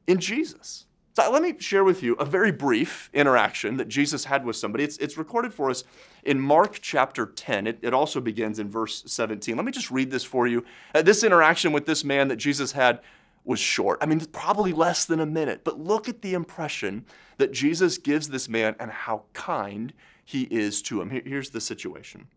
in 0.07 0.19
Jesus. 0.19 0.87
So 1.15 1.31
let 1.31 1.43
me 1.43 1.55
share 1.59 1.83
with 1.83 2.03
you 2.03 2.15
a 2.15 2.25
very 2.25 2.53
brief 2.53 3.11
interaction 3.13 3.77
that 3.79 3.89
Jesus 3.89 4.25
had 4.25 4.45
with 4.45 4.57
somebody. 4.57 4.85
It's, 4.85 4.97
it's 4.99 5.19
recorded 5.19 5.53
for 5.53 5.69
us 5.69 5.85
in 6.23 6.41
Mark 6.41 6.79
chapter 6.81 7.27
10. 7.27 7.67
It, 7.67 7.79
it 7.83 7.93
also 7.93 8.21
begins 8.21 8.59
in 8.59 8.71
verse 8.71 9.03
17. 9.07 9.57
Let 9.57 9.65
me 9.65 9.73
just 9.73 9.91
read 9.91 10.11
this 10.11 10.25
for 10.25 10.47
you. 10.47 10.65
Uh, 10.95 11.03
this 11.03 11.25
interaction 11.25 11.73
with 11.73 11.87
this 11.87 12.05
man 12.05 12.29
that 12.29 12.37
Jesus 12.37 12.73
had 12.73 13.01
was 13.45 13.59
short. 13.59 13.99
I 14.01 14.07
mean, 14.07 14.21
probably 14.27 14.73
less 14.73 15.05
than 15.05 15.19
a 15.19 15.27
minute. 15.27 15.63
But 15.65 15.81
look 15.81 16.09
at 16.09 16.23
the 16.23 16.35
impression 16.35 17.05
that 17.39 17.53
Jesus 17.53 17.99
gives 17.99 18.29
this 18.29 18.49
man 18.49 18.77
and 18.79 18.91
how 18.91 19.25
kind 19.33 19.93
he 20.25 20.43
is 20.43 20.81
to 20.83 21.01
him. 21.01 21.11
Here, 21.11 21.23
here's 21.25 21.51
the 21.51 21.61
situation. 21.61 22.29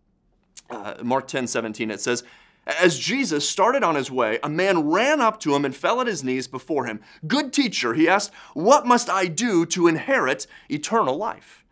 Uh, 0.69 0.95
Mark 1.03 1.27
10 1.27 1.47
17, 1.47 1.91
it 1.91 2.01
says, 2.01 2.23
as 2.65 2.97
Jesus 2.97 3.47
started 3.47 3.83
on 3.83 3.95
his 3.95 4.09
way, 4.09 4.39
a 4.41 4.49
man 4.49 4.87
ran 4.89 5.19
up 5.19 5.39
to 5.41 5.53
him 5.53 5.65
and 5.65 5.75
fell 5.75 5.99
at 5.99 6.07
his 6.07 6.23
knees 6.23 6.47
before 6.47 6.85
him. 6.85 7.01
Good 7.27 7.51
teacher, 7.51 7.93
he 7.93 8.07
asked, 8.07 8.31
What 8.53 8.85
must 8.85 9.09
I 9.09 9.27
do 9.27 9.65
to 9.67 9.87
inherit 9.87 10.47
eternal 10.69 11.17
life? 11.17 11.65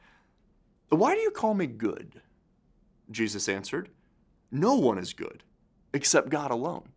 Why 0.90 1.16
do 1.16 1.22
you 1.22 1.32
call 1.32 1.54
me 1.54 1.68
good? 1.68 2.22
Jesus 3.10 3.48
answered, 3.48 3.90
No 4.52 4.76
one 4.76 4.98
is 4.98 5.14
good 5.14 5.44
except 5.94 6.30
God 6.30 6.52
alone. 6.52 6.90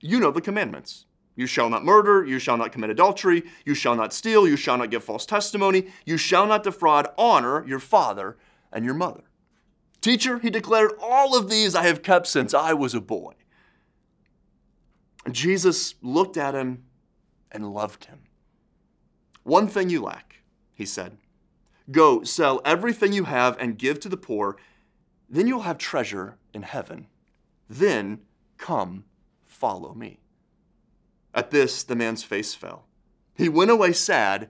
You 0.00 0.20
know 0.20 0.30
the 0.30 0.40
commandments. 0.40 1.06
You 1.34 1.46
shall 1.46 1.70
not 1.70 1.84
murder, 1.84 2.24
you 2.24 2.38
shall 2.38 2.56
not 2.56 2.72
commit 2.72 2.90
adultery, 2.90 3.44
you 3.64 3.74
shall 3.74 3.94
not 3.94 4.12
steal, 4.12 4.46
you 4.46 4.56
shall 4.56 4.76
not 4.76 4.90
give 4.90 5.04
false 5.04 5.24
testimony, 5.24 5.86
you 6.04 6.16
shall 6.16 6.46
not 6.46 6.64
defraud, 6.64 7.08
honor 7.16 7.64
your 7.66 7.78
father 7.78 8.36
and 8.72 8.84
your 8.84 8.94
mother. 8.94 9.22
Teacher, 10.00 10.38
he 10.38 10.50
declared, 10.50 10.92
all 11.02 11.36
of 11.36 11.50
these 11.50 11.74
I 11.74 11.84
have 11.84 12.02
kept 12.02 12.26
since 12.26 12.54
I 12.54 12.72
was 12.72 12.94
a 12.94 13.00
boy. 13.00 13.34
Jesus 15.30 15.94
looked 16.02 16.36
at 16.36 16.54
him 16.54 16.84
and 17.50 17.72
loved 17.72 18.06
him. 18.06 18.20
One 19.42 19.68
thing 19.68 19.90
you 19.90 20.02
lack, 20.02 20.42
he 20.72 20.84
said. 20.86 21.18
Go, 21.90 22.22
sell 22.22 22.60
everything 22.64 23.12
you 23.12 23.24
have 23.24 23.56
and 23.58 23.78
give 23.78 23.98
to 24.00 24.08
the 24.08 24.16
poor, 24.16 24.56
then 25.28 25.46
you'll 25.46 25.62
have 25.62 25.78
treasure 25.78 26.36
in 26.54 26.62
heaven. 26.62 27.06
Then 27.68 28.20
come, 28.56 29.04
follow 29.46 29.94
me. 29.94 30.20
At 31.34 31.50
this, 31.50 31.82
the 31.82 31.96
man's 31.96 32.22
face 32.22 32.54
fell. 32.54 32.86
He 33.34 33.48
went 33.48 33.70
away 33.70 33.92
sad 33.92 34.48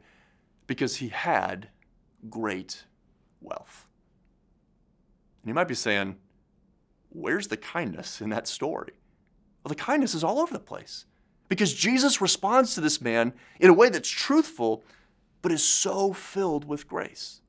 because 0.66 0.96
he 0.96 1.08
had 1.08 1.68
great 2.28 2.84
wealth. 3.40 3.88
You 5.48 5.54
might 5.54 5.68
be 5.68 5.74
saying, 5.74 6.16
where's 7.10 7.48
the 7.48 7.56
kindness 7.56 8.20
in 8.20 8.30
that 8.30 8.46
story? 8.46 8.92
Well, 9.64 9.70
the 9.70 9.74
kindness 9.74 10.14
is 10.14 10.22
all 10.22 10.38
over 10.38 10.52
the 10.52 10.60
place 10.60 11.06
because 11.48 11.74
Jesus 11.74 12.20
responds 12.20 12.74
to 12.74 12.80
this 12.80 13.00
man 13.00 13.32
in 13.58 13.70
a 13.70 13.74
way 13.74 13.88
that's 13.88 14.08
truthful, 14.08 14.84
but 15.42 15.52
is 15.52 15.64
so 15.64 16.12
filled 16.12 16.64
with 16.64 16.86
grace. 16.86 17.40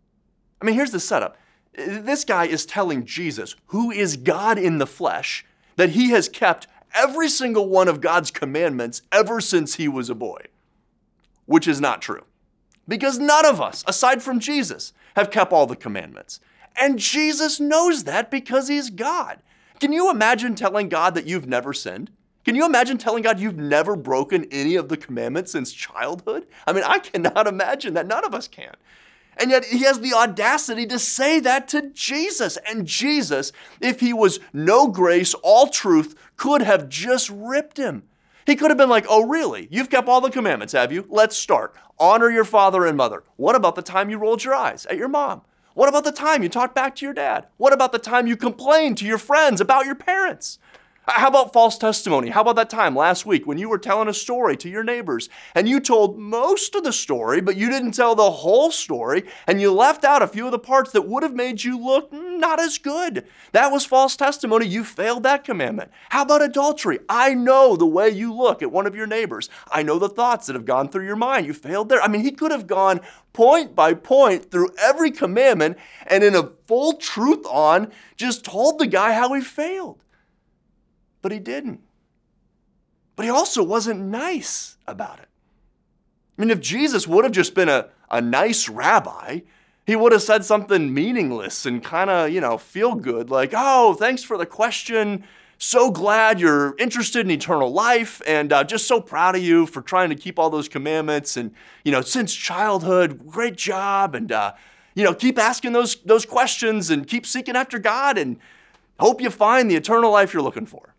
I 0.61 0.65
mean, 0.65 0.75
here's 0.75 0.91
the 0.91 0.99
setup 0.99 1.37
this 1.75 2.25
guy 2.25 2.45
is 2.45 2.65
telling 2.65 3.05
Jesus, 3.05 3.55
who 3.67 3.91
is 3.91 4.17
God 4.17 4.57
in 4.57 4.79
the 4.79 4.87
flesh, 4.87 5.45
that 5.75 5.91
he 5.91 6.09
has 6.09 6.27
kept 6.27 6.67
every 6.93 7.29
single 7.29 7.69
one 7.69 7.87
of 7.87 8.01
God's 8.01 8.31
commandments 8.31 9.01
ever 9.11 9.39
since 9.39 9.75
he 9.75 9.87
was 9.87 10.09
a 10.09 10.15
boy, 10.15 10.41
which 11.45 11.67
is 11.67 11.79
not 11.79 12.01
true. 12.01 12.23
Because 12.87 13.19
none 13.19 13.45
of 13.45 13.61
us, 13.61 13.83
aside 13.87 14.23
from 14.23 14.39
Jesus, 14.39 14.93
have 15.15 15.31
kept 15.31 15.53
all 15.53 15.67
the 15.67 15.75
commandments. 15.75 16.39
And 16.79 16.98
Jesus 16.98 17.59
knows 17.59 18.05
that 18.05 18.31
because 18.31 18.69
he's 18.69 18.89
God. 18.89 19.39
Can 19.79 19.91
you 19.91 20.09
imagine 20.09 20.55
telling 20.55 20.89
God 20.89 21.13
that 21.15 21.25
you've 21.25 21.48
never 21.48 21.74
sinned? 21.74 22.12
Can 22.45 22.55
you 22.55 22.65
imagine 22.65 22.98
telling 22.98 23.21
God 23.21 23.39
you've 23.39 23.57
never 23.57 23.95
broken 23.95 24.48
any 24.50 24.75
of 24.75 24.89
the 24.89 24.98
commandments 24.98 25.51
since 25.51 25.71
childhood? 25.71 26.48
I 26.65 26.74
mean, 26.74 26.83
I 26.86 27.00
cannot 27.00 27.48
imagine 27.48 27.93
that. 27.93 28.07
None 28.07 28.25
of 28.25 28.33
us 28.33 28.48
can. 28.48 28.74
And 29.38 29.51
yet 29.51 29.65
he 29.65 29.83
has 29.83 30.00
the 30.00 30.13
audacity 30.13 30.86
to 30.88 31.00
say 31.00 31.39
that 31.39 31.67
to 31.69 31.91
Jesus. 31.91 32.57
And 32.67 32.86
Jesus, 32.86 33.51
if 33.79 34.00
he 34.00 34.13
was 34.13 34.39
no 34.51 34.88
grace, 34.88 35.33
all 35.36 35.67
truth, 35.67 36.15
could 36.36 36.62
have 36.62 36.89
just 36.89 37.29
ripped 37.29 37.77
him. 37.77 38.03
He 38.45 38.55
could 38.55 38.71
have 38.71 38.77
been 38.77 38.89
like, 38.89 39.05
Oh, 39.07 39.27
really? 39.27 39.67
You've 39.71 39.89
kept 39.89 40.07
all 40.07 40.21
the 40.21 40.31
commandments, 40.31 40.74
have 40.74 40.91
you? 40.91 41.05
Let's 41.09 41.38
start. 41.38 41.75
Honor 42.00 42.29
your 42.29 42.45
father 42.45 42.86
and 42.86 42.98
mother. 42.98 43.24
What 43.36 43.55
about 43.55 43.75
the 43.75 43.81
time 43.81 44.09
you 44.09 44.17
rolled 44.17 44.43
your 44.43 44.55
eyes 44.55 44.86
at 44.88 44.98
your 44.98 45.09
mom? 45.09 45.41
What 45.73 45.88
about 45.89 46.03
the 46.03 46.11
time 46.11 46.43
you 46.43 46.49
talked 46.49 46.75
back 46.75 46.95
to 46.95 47.05
your 47.05 47.13
dad? 47.13 47.47
What 47.57 47.73
about 47.73 47.91
the 47.91 47.99
time 47.99 48.27
you 48.27 48.35
complained 48.35 48.97
to 48.97 49.05
your 49.05 49.17
friends 49.17 49.61
about 49.61 49.85
your 49.85 49.95
parents? 49.95 50.57
How 51.11 51.27
about 51.27 51.53
false 51.53 51.77
testimony? 51.77 52.29
How 52.29 52.41
about 52.41 52.55
that 52.57 52.69
time 52.69 52.95
last 52.95 53.25
week 53.25 53.47
when 53.47 53.57
you 53.57 53.67
were 53.67 53.79
telling 53.79 54.07
a 54.07 54.13
story 54.13 54.55
to 54.57 54.69
your 54.69 54.83
neighbors 54.83 55.27
and 55.55 55.67
you 55.67 55.79
told 55.79 56.19
most 56.19 56.75
of 56.75 56.83
the 56.83 56.93
story, 56.93 57.41
but 57.41 57.57
you 57.57 57.67
didn't 57.67 57.93
tell 57.93 58.13
the 58.13 58.29
whole 58.29 58.69
story 58.69 59.23
and 59.47 59.59
you 59.59 59.73
left 59.73 60.05
out 60.05 60.21
a 60.21 60.27
few 60.27 60.45
of 60.45 60.51
the 60.51 60.59
parts 60.59 60.91
that 60.91 61.07
would 61.07 61.23
have 61.23 61.33
made 61.33 61.63
you 61.63 61.79
look 61.79 62.13
not 62.13 62.59
as 62.59 62.77
good? 62.77 63.25
That 63.53 63.71
was 63.71 63.85
false 63.85 64.15
testimony. 64.15 64.67
You 64.67 64.83
failed 64.83 65.23
that 65.23 65.43
commandment. 65.43 65.89
How 66.09 66.21
about 66.21 66.43
adultery? 66.43 66.99
I 67.09 67.33
know 67.33 67.75
the 67.75 67.87
way 67.87 68.09
you 68.09 68.31
look 68.31 68.61
at 68.61 68.71
one 68.71 68.85
of 68.85 68.95
your 68.95 69.07
neighbors. 69.07 69.49
I 69.71 69.81
know 69.81 69.97
the 69.97 70.09
thoughts 70.09 70.45
that 70.45 70.53
have 70.53 70.65
gone 70.65 70.89
through 70.89 71.07
your 71.07 71.15
mind. 71.15 71.47
You 71.47 71.53
failed 71.53 71.89
there. 71.89 72.01
I 72.01 72.07
mean, 72.07 72.21
he 72.21 72.31
could 72.31 72.51
have 72.51 72.67
gone 72.67 73.01
point 73.33 73.73
by 73.73 73.95
point 73.95 74.51
through 74.51 74.69
every 74.79 75.09
commandment 75.09 75.77
and 76.05 76.23
in 76.23 76.35
a 76.35 76.51
full 76.67 76.93
truth 76.93 77.45
on 77.47 77.91
just 78.15 78.45
told 78.45 78.77
the 78.77 78.87
guy 78.87 79.13
how 79.13 79.33
he 79.33 79.41
failed 79.41 80.03
but 81.21 81.31
he 81.31 81.39
didn't. 81.39 81.81
But 83.15 83.25
he 83.25 83.31
also 83.31 83.63
wasn't 83.63 83.99
nice 83.99 84.77
about 84.88 85.19
it. 85.19 85.27
I 86.38 86.41
mean, 86.41 86.51
if 86.51 86.61
Jesus 86.61 87.07
would 87.07 87.25
have 87.25 87.33
just 87.33 87.53
been 87.53 87.67
a, 87.67 87.89
a 88.09 88.21
nice 88.21 88.69
rabbi, 88.69 89.41
he 89.85 89.95
would 89.95 90.11
have 90.11 90.21
said 90.21 90.45
something 90.45 90.93
meaningless 90.93 91.65
and 91.65 91.83
kind 91.83 92.09
of, 92.09 92.31
you 92.31 92.39
know, 92.39 92.57
feel 92.57 92.95
good, 92.95 93.29
like, 93.29 93.51
oh, 93.53 93.93
thanks 93.95 94.23
for 94.23 94.38
the 94.38 94.45
question. 94.45 95.25
So 95.57 95.91
glad 95.91 96.39
you're 96.39 96.75
interested 96.77 97.25
in 97.25 97.31
eternal 97.31 97.73
life 97.73 98.21
and 98.25 98.53
uh, 98.53 98.63
just 98.63 98.88
so 98.88 99.01
proud 99.01 99.35
of 99.35 99.41
you 99.41 99.65
for 99.65 99.81
trying 99.81 100.07
to 100.09 100.15
keep 100.15 100.39
all 100.39 100.49
those 100.49 100.69
commandments. 100.69 101.35
And, 101.35 101.51
you 101.83 101.91
know, 101.91 101.99
since 101.99 102.33
childhood, 102.33 103.27
great 103.27 103.57
job. 103.57 104.15
And, 104.15 104.31
uh, 104.31 104.53
you 104.95 105.03
know, 105.03 105.13
keep 105.13 105.38
asking 105.38 105.73
those, 105.73 105.95
those 106.05 106.25
questions 106.25 106.89
and 106.89 107.05
keep 107.05 107.25
seeking 107.25 107.57
after 107.57 107.77
God 107.77 108.17
and 108.17 108.38
hope 108.99 109.19
you 109.19 109.29
find 109.29 109.69
the 109.69 109.75
eternal 109.75 110.11
life 110.11 110.33
you're 110.33 110.43
looking 110.43 110.65
for. 110.65 110.93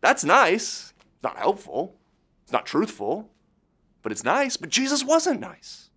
That's 0.00 0.24
nice. 0.24 0.92
It's 1.14 1.22
not 1.22 1.36
helpful. 1.36 1.96
It's 2.44 2.52
not 2.52 2.66
truthful, 2.66 3.30
but 4.02 4.12
it's 4.12 4.24
nice. 4.24 4.56
But 4.56 4.70
Jesus 4.70 5.04
wasn't 5.04 5.40
nice. 5.40 5.90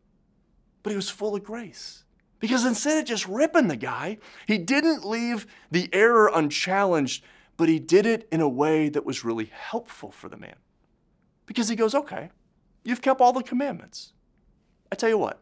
But 0.83 0.91
he 0.91 0.95
was 0.95 1.09
full 1.09 1.35
of 1.35 1.43
grace. 1.43 2.03
Because 2.39 2.65
instead 2.65 2.99
of 2.99 3.05
just 3.05 3.25
ripping 3.27 3.69
the 3.69 3.77
guy, 3.77 4.17
he 4.45 4.57
didn't 4.57 5.05
leave 5.05 5.47
the 5.71 5.89
error 5.93 6.29
unchallenged, 6.33 7.23
but 7.55 7.69
he 7.69 7.79
did 7.79 8.05
it 8.05 8.27
in 8.31 8.41
a 8.41 8.49
way 8.49 8.89
that 8.89 9.05
was 9.05 9.23
really 9.23 9.45
helpful 9.45 10.11
for 10.11 10.27
the 10.27 10.35
man. 10.35 10.57
Because 11.45 11.69
he 11.69 11.75
goes, 11.77 11.95
okay, 11.95 12.31
you've 12.83 13.01
kept 13.01 13.21
all 13.21 13.31
the 13.31 13.43
commandments. 13.43 14.11
I 14.91 14.95
tell 14.95 15.09
you 15.09 15.17
what, 15.17 15.41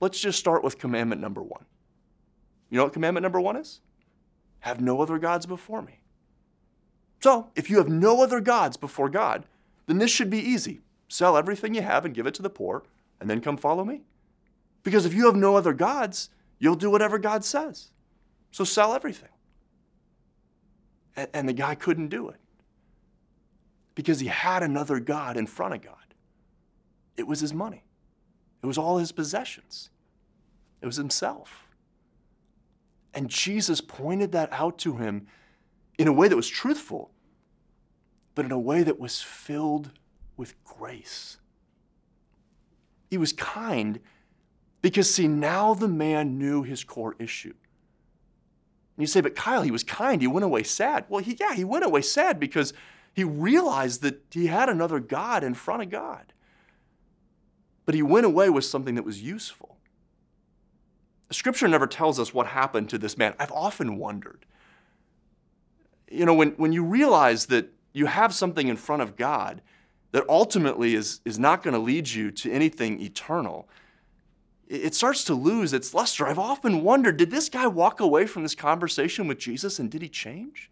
let's 0.00 0.20
just 0.20 0.38
start 0.38 0.62
with 0.62 0.78
commandment 0.78 1.20
number 1.20 1.42
one. 1.42 1.64
You 2.68 2.76
know 2.76 2.84
what 2.84 2.92
commandment 2.92 3.22
number 3.22 3.40
one 3.40 3.56
is? 3.56 3.80
Have 4.60 4.80
no 4.80 5.00
other 5.00 5.18
gods 5.18 5.46
before 5.46 5.80
me. 5.80 5.99
So, 7.22 7.50
if 7.54 7.68
you 7.68 7.76
have 7.78 7.88
no 7.88 8.22
other 8.22 8.40
gods 8.40 8.76
before 8.76 9.10
God, 9.10 9.44
then 9.86 9.98
this 9.98 10.10
should 10.10 10.30
be 10.30 10.38
easy. 10.38 10.80
Sell 11.08 11.36
everything 11.36 11.74
you 11.74 11.82
have 11.82 12.04
and 12.04 12.14
give 12.14 12.26
it 12.26 12.34
to 12.34 12.42
the 12.42 12.50
poor, 12.50 12.82
and 13.20 13.28
then 13.28 13.40
come 13.40 13.56
follow 13.56 13.84
me. 13.84 14.02
Because 14.82 15.04
if 15.04 15.12
you 15.12 15.26
have 15.26 15.36
no 15.36 15.56
other 15.56 15.74
gods, 15.74 16.30
you'll 16.58 16.76
do 16.76 16.90
whatever 16.90 17.18
God 17.18 17.44
says. 17.44 17.88
So 18.50 18.64
sell 18.64 18.94
everything. 18.94 19.28
And, 21.34 21.48
the 21.48 21.52
guy 21.52 21.74
couldn't 21.74 22.08
do 22.08 22.28
it 22.30 22.40
because 23.94 24.20
he 24.20 24.28
had 24.28 24.62
another 24.62 25.00
God 25.00 25.36
in 25.36 25.46
front 25.46 25.74
of 25.74 25.82
God. 25.82 25.94
It 27.16 27.26
was 27.26 27.40
his 27.40 27.52
money, 27.52 27.84
it 28.62 28.66
was 28.66 28.78
all 28.78 28.96
his 28.96 29.12
possessions, 29.12 29.90
it 30.80 30.86
was 30.86 30.96
himself. 30.96 31.66
And 33.12 33.28
Jesus 33.28 33.80
pointed 33.80 34.32
that 34.32 34.50
out 34.52 34.78
to 34.78 34.96
him 34.96 35.26
in 35.98 36.08
a 36.08 36.12
way 36.12 36.28
that 36.28 36.36
was 36.36 36.48
truthful, 36.48 37.10
but 38.34 38.44
in 38.44 38.52
a 38.52 38.58
way 38.58 38.82
that 38.82 38.98
was 38.98 39.20
filled 39.20 39.90
with 40.36 40.62
grace. 40.64 41.36
He 43.10 43.18
was 43.18 43.32
kind 43.32 44.00
because, 44.82 45.12
see, 45.12 45.28
now 45.28 45.74
the 45.74 45.88
man 45.88 46.38
knew 46.38 46.62
his 46.62 46.84
core 46.84 47.16
issue. 47.18 47.54
And 48.96 49.02
you 49.02 49.06
say, 49.06 49.20
but 49.20 49.34
Kyle, 49.34 49.62
he 49.62 49.70
was 49.70 49.84
kind. 49.84 50.20
He 50.20 50.26
went 50.26 50.44
away 50.44 50.62
sad. 50.62 51.04
Well, 51.08 51.22
he, 51.22 51.36
yeah, 51.38 51.54
he 51.54 51.64
went 51.64 51.84
away 51.84 52.02
sad 52.02 52.40
because 52.40 52.72
he 53.12 53.24
realized 53.24 54.02
that 54.02 54.22
he 54.30 54.46
had 54.46 54.68
another 54.68 55.00
God 55.00 55.42
in 55.42 55.54
front 55.54 55.82
of 55.82 55.90
God. 55.90 56.32
But 57.84 57.94
he 57.94 58.02
went 58.02 58.26
away 58.26 58.50
with 58.50 58.64
something 58.64 58.94
that 58.94 59.04
was 59.04 59.22
useful. 59.22 59.76
Scripture 61.30 61.68
never 61.68 61.86
tells 61.86 62.18
us 62.18 62.34
what 62.34 62.48
happened 62.48 62.88
to 62.90 62.98
this 62.98 63.16
man. 63.16 63.34
I've 63.38 63.52
often 63.52 63.96
wondered 63.96 64.46
you 66.10 66.26
know, 66.26 66.34
when, 66.34 66.50
when 66.52 66.72
you 66.72 66.84
realize 66.84 67.46
that 67.46 67.72
you 67.92 68.06
have 68.06 68.34
something 68.34 68.68
in 68.68 68.76
front 68.76 69.02
of 69.02 69.16
God 69.16 69.62
that 70.12 70.24
ultimately 70.28 70.94
is, 70.94 71.20
is 71.24 71.38
not 71.38 71.62
going 71.62 71.74
to 71.74 71.80
lead 71.80 72.08
you 72.08 72.30
to 72.32 72.50
anything 72.50 73.00
eternal, 73.00 73.68
it 74.68 74.94
starts 74.94 75.24
to 75.24 75.34
lose 75.34 75.72
its 75.72 75.94
luster. 75.94 76.26
I've 76.26 76.38
often 76.38 76.82
wondered 76.82 77.16
did 77.16 77.30
this 77.30 77.48
guy 77.48 77.66
walk 77.66 78.00
away 78.00 78.26
from 78.26 78.42
this 78.42 78.54
conversation 78.54 79.26
with 79.26 79.38
Jesus 79.38 79.78
and 79.78 79.90
did 79.90 80.02
he 80.02 80.08
change? 80.08 80.70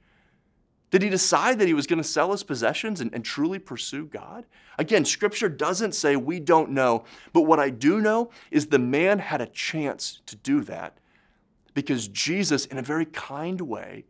Did 0.91 1.03
he 1.03 1.11
decide 1.11 1.59
that 1.59 1.69
he 1.69 1.75
was 1.75 1.87
going 1.87 1.99
to 1.99 2.09
sell 2.09 2.33
his 2.33 2.43
possessions 2.43 3.01
and, 3.01 3.13
and, 3.13 3.25
truly 3.25 3.59
pursue 3.59 4.07
God? 4.07 4.47
Again, 4.79 5.05
scripture 5.05 5.49
doesn't 5.49 5.95
say 5.95 6.17
we 6.17 6.41
don't 6.41 6.71
know, 6.71 7.05
but 7.33 7.43
what 7.43 7.61
I 7.61 7.69
do 7.69 8.01
know 8.01 8.31
is 8.51 8.69
the 8.69 8.79
man 8.79 9.19
had 9.19 9.43
a 9.43 9.47
chance 9.47 10.23
to 10.27 10.37
do 10.37 10.63
that 10.63 10.97
because 11.75 12.09
Jesus, 12.09 12.65
in 12.67 12.79
a 12.79 12.83
very 12.83 13.05
kind 13.05 13.61
way, 13.61 14.05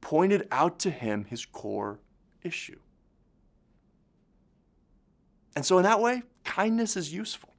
pointed 0.00 0.46
out 0.50 0.78
to 0.80 0.90
him 0.90 1.24
his 1.24 1.44
core 1.44 2.00
issue. 2.42 2.78
And 5.54 5.64
so, 5.64 5.78
in 5.78 5.84
that 5.84 6.00
way, 6.00 6.22
kindness 6.44 6.96
is 6.96 7.12
useful. 7.12 7.50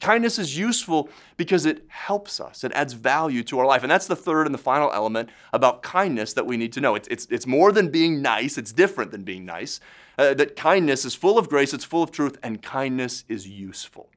Kindness 0.00 0.38
is 0.38 0.56
useful 0.56 1.08
because 1.36 1.66
it 1.66 1.84
helps 1.88 2.40
us, 2.40 2.62
it 2.62 2.70
adds 2.72 2.92
value 2.92 3.42
to 3.42 3.58
our 3.58 3.66
life. 3.66 3.82
And 3.82 3.90
that's 3.90 4.06
the 4.06 4.14
third 4.14 4.46
and 4.46 4.54
the 4.54 4.58
final 4.58 4.92
element 4.92 5.28
about 5.52 5.82
kindness 5.82 6.34
that 6.34 6.46
we 6.46 6.56
need 6.56 6.72
to 6.74 6.80
know. 6.80 6.94
It's, 6.94 7.08
it's, 7.08 7.26
it's 7.26 7.48
more 7.48 7.72
than 7.72 7.90
being 7.90 8.22
nice, 8.22 8.56
it's 8.56 8.72
different 8.72 9.10
than 9.10 9.24
being 9.24 9.44
nice. 9.44 9.80
Uh, 10.16 10.34
that 10.34 10.54
kindness 10.54 11.04
is 11.04 11.16
full 11.16 11.36
of 11.36 11.48
grace, 11.48 11.74
it's 11.74 11.84
full 11.84 12.04
of 12.04 12.12
truth, 12.12 12.38
and 12.44 12.62
kindness 12.62 13.24
is 13.28 13.48
useful. 13.48 14.08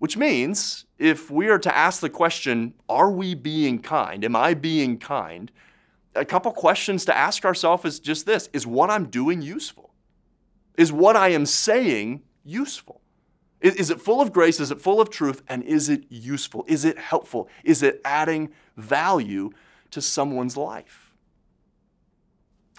Which 0.00 0.16
means 0.16 0.84
if 0.98 1.30
we 1.30 1.48
are 1.48 1.58
to 1.60 1.76
ask 1.76 2.00
the 2.00 2.10
question, 2.10 2.74
are 2.88 3.10
we 3.10 3.34
being 3.34 3.80
kind? 3.80 4.24
Am 4.24 4.34
I 4.34 4.54
being 4.54 4.98
kind? 4.98 5.52
A 6.14 6.24
couple 6.24 6.50
questions 6.52 7.04
to 7.06 7.16
ask 7.16 7.44
ourselves 7.44 7.84
is 7.84 8.00
just 8.00 8.26
this 8.26 8.48
Is 8.52 8.66
what 8.66 8.90
I'm 8.90 9.06
doing 9.06 9.42
useful? 9.42 9.94
Is 10.76 10.92
what 10.92 11.16
I 11.16 11.28
am 11.30 11.46
saying 11.46 12.22
useful? 12.44 13.00
Is, 13.60 13.74
is 13.74 13.90
it 13.90 14.00
full 14.00 14.20
of 14.20 14.32
grace? 14.32 14.60
Is 14.60 14.70
it 14.70 14.80
full 14.80 15.00
of 15.00 15.10
truth? 15.10 15.42
And 15.48 15.62
is 15.64 15.88
it 15.88 16.04
useful? 16.08 16.64
Is 16.68 16.84
it 16.84 16.98
helpful? 16.98 17.48
Is 17.64 17.82
it 17.82 18.00
adding 18.04 18.50
value 18.76 19.50
to 19.90 20.00
someone's 20.00 20.56
life? 20.56 21.12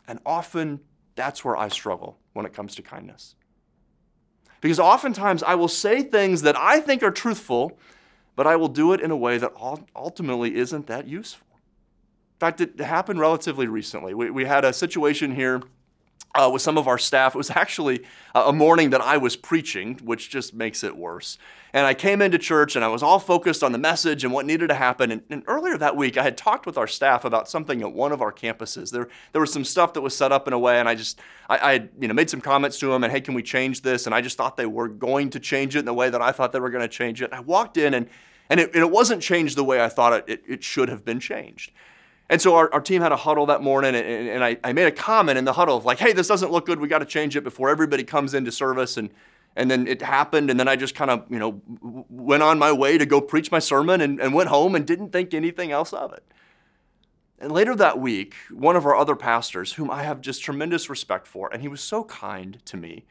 And 0.08 0.20
often 0.26 0.80
that's 1.16 1.44
where 1.44 1.58
I 1.58 1.68
struggle 1.68 2.18
when 2.34 2.46
it 2.46 2.54
comes 2.54 2.76
to 2.76 2.82
kindness. 2.82 3.36
Because 4.62 4.80
oftentimes 4.80 5.44
I 5.44 5.56
will 5.56 5.68
say 5.68 6.02
things 6.02 6.42
that 6.44 6.58
I 6.58 6.80
think 6.80 7.04
are 7.04 7.12
truthful, 7.12 7.78
but 8.36 8.48
I 8.48 8.56
will 8.56 8.68
do 8.70 8.94
it 8.94 9.02
in 9.02 9.12
a 9.12 9.18
way 9.18 9.38
that 9.38 9.54
ultimately 9.96 10.56
isn't 10.56 10.88
that 10.88 11.08
useful. 11.08 11.49
In 12.40 12.48
fact, 12.48 12.62
it 12.62 12.80
happened 12.80 13.20
relatively 13.20 13.68
recently. 13.68 14.14
We, 14.14 14.30
we 14.30 14.46
had 14.46 14.64
a 14.64 14.72
situation 14.72 15.36
here 15.36 15.62
uh, 16.34 16.50
with 16.50 16.62
some 16.62 16.78
of 16.78 16.88
our 16.88 16.98
staff. 16.98 17.36
It 17.36 17.38
was 17.38 17.50
actually 17.50 18.06
a 18.34 18.54
morning 18.54 18.92
that 18.92 19.02
I 19.02 19.18
was 19.18 19.36
preaching, 19.36 20.00
which 20.06 20.30
just 20.30 20.54
makes 20.54 20.82
it 20.82 20.96
worse. 20.96 21.38
And 21.74 21.86
I 21.86 21.94
came 21.94 22.22
into 22.22 22.38
church 22.38 22.78
and 22.78 22.86
I 22.86 22.88
was 22.88 23.04
all 23.04 23.20
focused 23.20 23.62
on 23.62 23.74
the 23.74 23.78
message 23.78 24.24
and 24.24 24.32
what 24.32 24.46
needed 24.46 24.70
to 24.70 24.76
happen. 24.76 25.12
And, 25.12 25.22
and, 25.30 25.44
earlier 25.48 25.78
that 25.80 25.98
week, 25.98 26.18
I 26.18 26.24
had 26.24 26.38
talked 26.38 26.66
with 26.66 26.78
our 26.78 26.88
staff 26.88 27.26
about 27.26 27.50
something 27.50 27.82
at 27.82 27.92
one 27.92 28.14
of 28.14 28.22
our 28.22 28.32
campuses. 28.32 28.90
There, 28.90 29.10
there 29.34 29.42
was 29.42 29.52
some 29.52 29.66
stuff 29.66 29.92
that 29.92 30.02
was 30.02 30.16
set 30.16 30.32
up 30.32 30.48
in 30.48 30.54
a 30.54 30.60
way, 30.60 30.80
and 30.80 30.88
I 30.88 30.96
just, 30.96 31.20
I, 31.50 31.58
I 31.58 31.74
you 32.00 32.08
know, 32.08 32.14
made 32.14 32.30
some 32.30 32.40
comments 32.40 32.80
to 32.80 32.88
them 32.88 33.04
and, 33.04 33.12
hey, 33.12 33.20
can 33.20 33.34
we 33.34 33.44
change 33.44 33.82
this? 33.82 34.06
And 34.06 34.16
I 34.16 34.22
just 34.22 34.38
thought 34.38 34.56
they 34.56 34.66
were 34.66 34.88
going 34.88 35.30
to 35.32 35.42
change 35.42 35.76
it 35.76 35.80
in 35.80 35.86
the 35.86 35.94
way 35.94 36.10
that 36.10 36.22
I 36.22 36.32
thought 36.32 36.54
they 36.54 36.62
were 36.62 36.70
going 36.70 36.84
to 36.84 36.88
change 36.88 37.22
it. 37.22 37.26
And 37.26 37.34
I 37.34 37.42
walked 37.42 37.76
in 37.76 37.94
and, 37.94 38.08
and 38.50 38.62
it, 38.62 38.74
and 38.74 38.82
it 38.82 38.92
wasn't 38.92 39.22
changed 39.22 39.58
the 39.58 39.66
way 39.66 39.84
I 39.84 39.90
thought 39.90 40.14
it, 40.14 40.24
it, 40.28 40.44
it 40.48 40.64
should 40.64 40.88
have 40.88 41.04
been 41.04 41.20
changed. 41.20 41.72
And 42.30 42.42
so 42.42 42.56
our, 42.56 42.72
our 42.74 42.82
team 42.82 43.02
had 43.02 43.12
a 43.12 43.18
huddle 43.18 43.48
that 43.48 43.62
morning, 43.62 43.96
and, 43.96 44.30
and 44.30 44.44
I, 44.44 44.58
I, 44.64 44.72
made 44.72 44.86
a 44.86 44.92
comment 44.92 45.38
in 45.40 45.46
the 45.46 45.54
huddle 45.54 45.78
of 45.78 45.86
like, 45.86 45.98
hey, 45.98 46.14
this 46.14 46.28
doesn't 46.28 46.52
look 46.52 46.68
good. 46.68 46.80
We 46.80 46.88
got 46.88 47.00
to 47.00 47.06
change 47.06 47.36
it 47.36 47.44
before 47.44 47.70
everybody 47.70 48.04
comes 48.04 48.36
into 48.36 48.52
service. 48.52 48.98
And, 48.98 49.10
and 49.56 49.70
then 49.70 49.88
it 49.88 50.02
happened, 50.02 50.52
and 50.52 50.60
then 50.60 50.68
I 50.68 50.76
just 50.76 50.94
kind 50.94 51.10
of, 51.10 51.26
you 51.30 51.40
know, 51.40 51.62
went 52.10 52.44
on 52.44 52.60
my 52.60 52.72
way 52.72 53.00
to 53.00 53.06
go 53.06 53.20
preach 53.20 53.52
my 53.52 53.60
sermon 53.60 54.00
and, 54.00 54.22
and 54.22 54.34
went 54.34 54.50
home 54.50 54.76
and 54.76 54.86
didn't 54.86 55.12
think 55.12 55.34
anything 55.34 55.72
else 55.72 55.92
of 55.92 56.14
it. 56.14 56.24
And 57.40 57.52
later 57.52 57.76
that 57.76 58.00
week, 58.00 58.36
one 58.52 58.76
of 58.76 58.86
our 58.86 58.96
other 58.96 59.16
pastors, 59.16 59.74
whom 59.74 59.90
I 59.90 60.04
have 60.04 60.22
just 60.22 60.44
tremendous 60.44 60.90
respect 60.90 61.26
for, 61.26 61.52
and 61.52 61.62
he 61.62 61.68
was 61.68 61.82
so 61.82 62.04
kind 62.04 62.64
to 62.66 62.78
me 62.78 63.06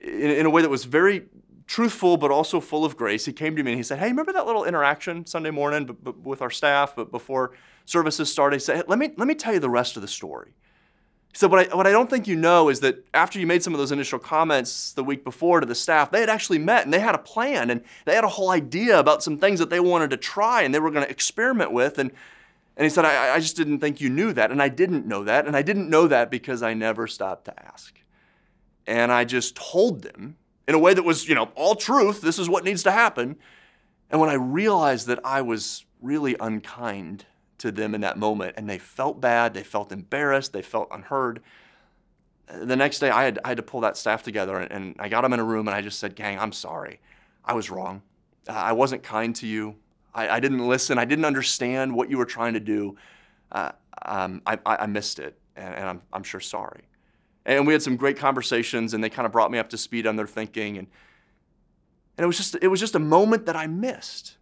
in, 0.00 0.30
in, 0.30 0.46
a 0.46 0.50
way 0.50 0.62
that 0.62 0.70
was 0.70 0.84
very 0.84 1.26
truthful 1.66 2.16
but 2.16 2.30
also 2.30 2.60
full 2.60 2.84
of 2.84 2.96
grace, 2.96 3.24
he 3.24 3.32
came 3.32 3.56
to 3.56 3.62
me 3.62 3.72
and 3.72 3.78
he 3.78 3.82
said, 3.82 3.98
Hey, 3.98 4.08
remember 4.08 4.32
that 4.32 4.46
little 4.46 4.64
interaction 4.64 5.26
Sunday 5.26 5.50
morning 5.50 5.86
b- 5.86 5.94
b- 6.02 6.12
with 6.22 6.40
our 6.40 6.50
staff 6.50 6.94
but 6.96 7.10
before 7.10 7.52
services 7.88 8.30
started? 8.30 8.56
He 8.56 8.60
said, 8.60 8.84
let, 8.88 8.98
me, 8.98 9.10
let 9.16 9.26
me 9.26 9.34
tell 9.34 9.54
you 9.54 9.60
the 9.60 9.70
rest 9.70 9.96
of 9.96 10.02
the 10.02 10.08
story. 10.08 10.52
He 11.32 11.38
said, 11.38 11.50
what 11.50 11.72
I, 11.72 11.76
what 11.76 11.86
I 11.86 11.90
don't 11.90 12.08
think 12.08 12.26
you 12.26 12.36
know 12.36 12.68
is 12.68 12.80
that 12.80 13.04
after 13.14 13.38
you 13.38 13.46
made 13.46 13.62
some 13.62 13.74
of 13.74 13.78
those 13.78 13.92
initial 13.92 14.18
comments 14.18 14.92
the 14.92 15.04
week 15.04 15.24
before 15.24 15.60
to 15.60 15.66
the 15.66 15.74
staff, 15.74 16.10
they 16.10 16.20
had 16.20 16.30
actually 16.30 16.58
met 16.58 16.84
and 16.84 16.92
they 16.92 17.00
had 17.00 17.14
a 17.14 17.18
plan 17.18 17.70
and 17.70 17.82
they 18.04 18.14
had 18.14 18.24
a 18.24 18.28
whole 18.28 18.50
idea 18.50 18.98
about 18.98 19.22
some 19.22 19.38
things 19.38 19.58
that 19.58 19.70
they 19.70 19.80
wanted 19.80 20.10
to 20.10 20.16
try 20.16 20.62
and 20.62 20.74
they 20.74 20.80
were 20.80 20.90
going 20.90 21.04
to 21.04 21.10
experiment 21.10 21.72
with. 21.72 21.98
And, 21.98 22.10
and 22.76 22.84
he 22.84 22.90
said, 22.90 23.04
I, 23.04 23.34
I 23.34 23.40
just 23.40 23.56
didn't 23.56 23.80
think 23.80 24.00
you 24.00 24.08
knew 24.08 24.32
that. 24.32 24.50
And 24.50 24.62
I 24.62 24.68
didn't 24.68 25.06
know 25.06 25.24
that. 25.24 25.46
And 25.46 25.56
I 25.56 25.62
didn't 25.62 25.90
know 25.90 26.06
that 26.08 26.30
because 26.30 26.62
I 26.62 26.74
never 26.74 27.06
stopped 27.06 27.46
to 27.46 27.66
ask. 27.66 27.94
And 28.86 29.12
I 29.12 29.24
just 29.24 29.54
told 29.54 30.02
them 30.02 30.36
in 30.66 30.74
a 30.74 30.78
way 30.78 30.94
that 30.94 31.02
was, 31.02 31.28
you 31.28 31.34
know, 31.34 31.50
all 31.54 31.74
truth. 31.74 32.20
This 32.20 32.38
is 32.38 32.48
what 32.48 32.64
needs 32.64 32.82
to 32.84 32.90
happen. 32.90 33.36
And 34.10 34.20
when 34.20 34.30
I 34.30 34.34
realized 34.34 35.06
that 35.08 35.20
I 35.24 35.42
was 35.42 35.84
really 36.00 36.36
unkind 36.40 37.26
to 37.58 37.72
them 37.72 37.94
in 37.94 38.00
that 38.02 38.16
moment, 38.16 38.54
and 38.56 38.68
they 38.68 38.78
felt 38.78 39.20
bad, 39.20 39.54
they 39.54 39.62
felt 39.62 39.92
embarrassed, 39.92 40.52
they 40.52 40.62
felt 40.62 40.88
unheard. 40.90 41.40
The 42.52 42.76
next 42.76 43.00
day, 43.00 43.10
I 43.10 43.24
had, 43.24 43.38
I 43.44 43.48
had 43.48 43.56
to 43.58 43.62
pull 43.62 43.80
that 43.80 43.96
staff 43.96 44.22
together, 44.22 44.56
and, 44.56 44.70
and 44.70 44.96
I 44.98 45.08
got 45.08 45.22
them 45.22 45.32
in 45.32 45.40
a 45.40 45.44
room, 45.44 45.68
and 45.68 45.74
I 45.74 45.80
just 45.80 45.98
said, 45.98 46.14
Gang, 46.14 46.38
I'm 46.38 46.52
sorry. 46.52 47.00
I 47.44 47.54
was 47.54 47.70
wrong. 47.70 48.02
I 48.48 48.72
wasn't 48.72 49.02
kind 49.02 49.34
to 49.36 49.46
you. 49.46 49.76
I, 50.14 50.28
I 50.28 50.40
didn't 50.40 50.66
listen. 50.66 50.98
I 50.98 51.04
didn't 51.04 51.24
understand 51.24 51.94
what 51.94 52.10
you 52.10 52.18
were 52.18 52.24
trying 52.24 52.54
to 52.54 52.60
do. 52.60 52.96
Uh, 53.52 53.72
um, 54.02 54.42
I, 54.46 54.58
I, 54.64 54.86
missed 54.86 55.18
it, 55.18 55.38
and, 55.56 55.74
and 55.74 55.84
I'm, 55.84 56.02
I'm 56.12 56.22
sure 56.22 56.40
sorry. 56.40 56.82
And 57.44 57.66
we 57.66 57.72
had 57.72 57.82
some 57.82 57.96
great 57.96 58.16
conversations, 58.16 58.94
and 58.94 59.02
they 59.02 59.10
kind 59.10 59.26
of 59.26 59.32
brought 59.32 59.50
me 59.50 59.58
up 59.58 59.70
to 59.70 59.78
speed 59.78 60.06
on 60.06 60.16
their 60.16 60.26
thinking. 60.26 60.78
And, 60.78 60.86
and 62.16 62.24
it, 62.24 62.26
was 62.26 62.36
just, 62.36 62.56
it 62.60 62.68
was 62.68 62.80
just 62.80 62.94
a 62.94 63.00
moment 63.00 63.46
that 63.46 63.56
I 63.56 63.66
missed. 63.66 64.37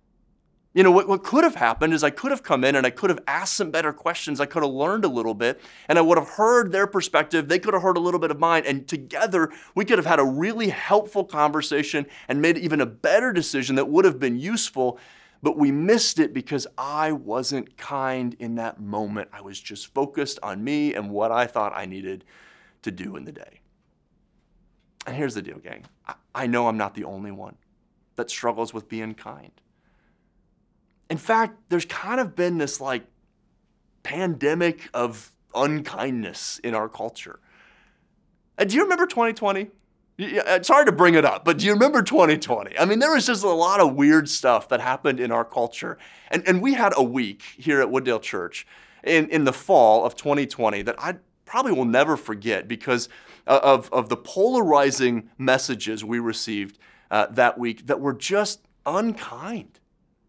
You 0.77 0.83
know, 0.83 0.91
what, 0.91 1.09
what 1.09 1.25
could 1.25 1.43
have 1.43 1.55
happened 1.55 1.95
is 1.95 2.05
I 2.05 2.11
could 2.11 2.31
have 2.31 2.43
come 2.43 2.63
in 2.63 2.77
and 2.77 2.87
I 2.87 2.91
could 2.91 3.09
have 3.09 3.21
asked 3.27 3.55
some 3.55 3.71
better 3.71 3.95
questions. 3.95 4.41
I 4.41 4.45
could 4.45 4.63
have 4.63 4.73
learned 4.73 5.07
a 5.07 5.09
little 5.09 5.33
bit 5.33 5.59
and 5.89 5.99
I 5.99 6.03
would 6.03 6.19
have 6.19 6.29
heard 6.29 6.71
their 6.71 6.87
perspective. 6.87 7.49
They 7.49 7.59
could 7.59 7.73
have 7.73 7.83
heard 7.83 7.97
a 7.97 8.01
little 8.01 8.21
bit 8.21 8.31
of 8.31 8.39
mine. 8.39 8.65
And 8.67 8.87
together, 8.87 9.51
we 9.75 9.87
could 9.87 9.97
have 9.97 10.05
had 10.05 10.19
a 10.19 10.25
really 10.25 10.69
helpful 10.69 11.25
conversation 11.25 12.05
and 12.29 12.43
made 12.43 12.59
even 12.59 12.83
a 12.83 12.87
better 12.87 13.33
decision 13.33 13.77
that 13.77 13.89
would 13.89 14.05
have 14.05 14.21
been 14.21 14.39
useful. 14.39 14.99
But 15.43 15.57
we 15.57 15.73
missed 15.73 16.19
it 16.19 16.35
because 16.35 16.67
I 16.77 17.11
wasn't 17.11 17.79
kind 17.79 18.37
in 18.39 18.57
that 18.57 18.79
moment. 18.79 19.31
I 19.33 19.41
was 19.41 19.59
just 19.59 19.95
focused 19.95 20.39
on 20.43 20.63
me 20.63 20.93
and 20.93 21.09
what 21.09 21.33
I 21.33 21.47
thought 21.47 21.73
I 21.75 21.87
needed 21.87 22.23
to 22.83 22.91
do 22.91 23.17
in 23.17 23.25
the 23.25 23.33
day. 23.33 23.61
And 25.07 25.17
here's 25.17 25.37
the 25.37 25.41
deal, 25.43 25.57
gang 25.57 25.87
I 26.35 26.47
know 26.47 26.69
I'm 26.69 26.77
not 26.77 26.93
the 26.93 27.05
only 27.05 27.31
one 27.33 27.57
that 28.17 28.29
struggles 28.29 28.75
with 28.75 28.91
being 28.91 29.15
kind. 29.15 29.53
In 31.09 31.19
fact, 31.19 31.59
there's 31.69 31.85
kind 31.85 32.21
of 32.21 32.35
been 32.35 32.59
this 32.59 32.81
like 32.81 33.05
pandemic 34.03 34.89
of 34.95 35.33
unkindness 35.55 36.61
in 36.63 36.75
our 36.75 36.89
culture. 36.89 37.41
And 38.59 38.71
do 38.71 38.77
you 38.77 38.83
remember 38.83 39.07
2020? 39.07 39.69
It's 40.19 40.69
hard 40.69 40.87
to 40.87 40.93
bring 40.93 41.15
it 41.15 41.27
up, 41.27 41.45
but 41.45 41.59
do 41.59 41.67
you 41.67 41.75
remember 41.75 42.03
2020? 42.03 42.79
I 42.79 42.87
mean, 42.87 43.01
there 43.01 43.13
was 43.13 43.27
just 43.27 43.45
a 43.45 43.49
lot 43.49 43.81
of 43.81 43.95
weird 43.95 44.31
stuff 44.31 44.69
that 44.71 44.81
happened 44.81 45.21
in 45.21 45.31
our 45.31 45.45
culture. 45.45 45.99
And, 46.31 46.47
and 46.49 46.63
we 46.63 46.73
had 46.73 46.95
a 46.97 47.03
week 47.03 47.43
here 47.59 47.83
at 47.83 47.89
Wooddale 47.89 48.23
Church 48.23 48.67
in, 49.05 49.29
in 49.29 49.45
the 49.45 49.53
fall 49.53 50.07
of 50.07 50.17
2020 50.17 50.83
that 50.83 50.95
I 50.99 51.17
probably 51.45 51.73
will 51.73 51.85
never 51.85 52.17
forget 52.17 52.67
because 52.67 53.11
uh, 53.47 53.61
of, 53.63 53.93
of 53.93 54.09
the 54.09 54.17
polarizing 54.17 55.29
messages 55.37 56.03
we 56.03 56.19
received 56.19 56.79
uh, 57.11 57.27
that 57.27 57.59
week 57.59 57.87
that 57.87 58.01
were 58.01 58.15
just 58.15 58.61
unkind. 58.87 59.81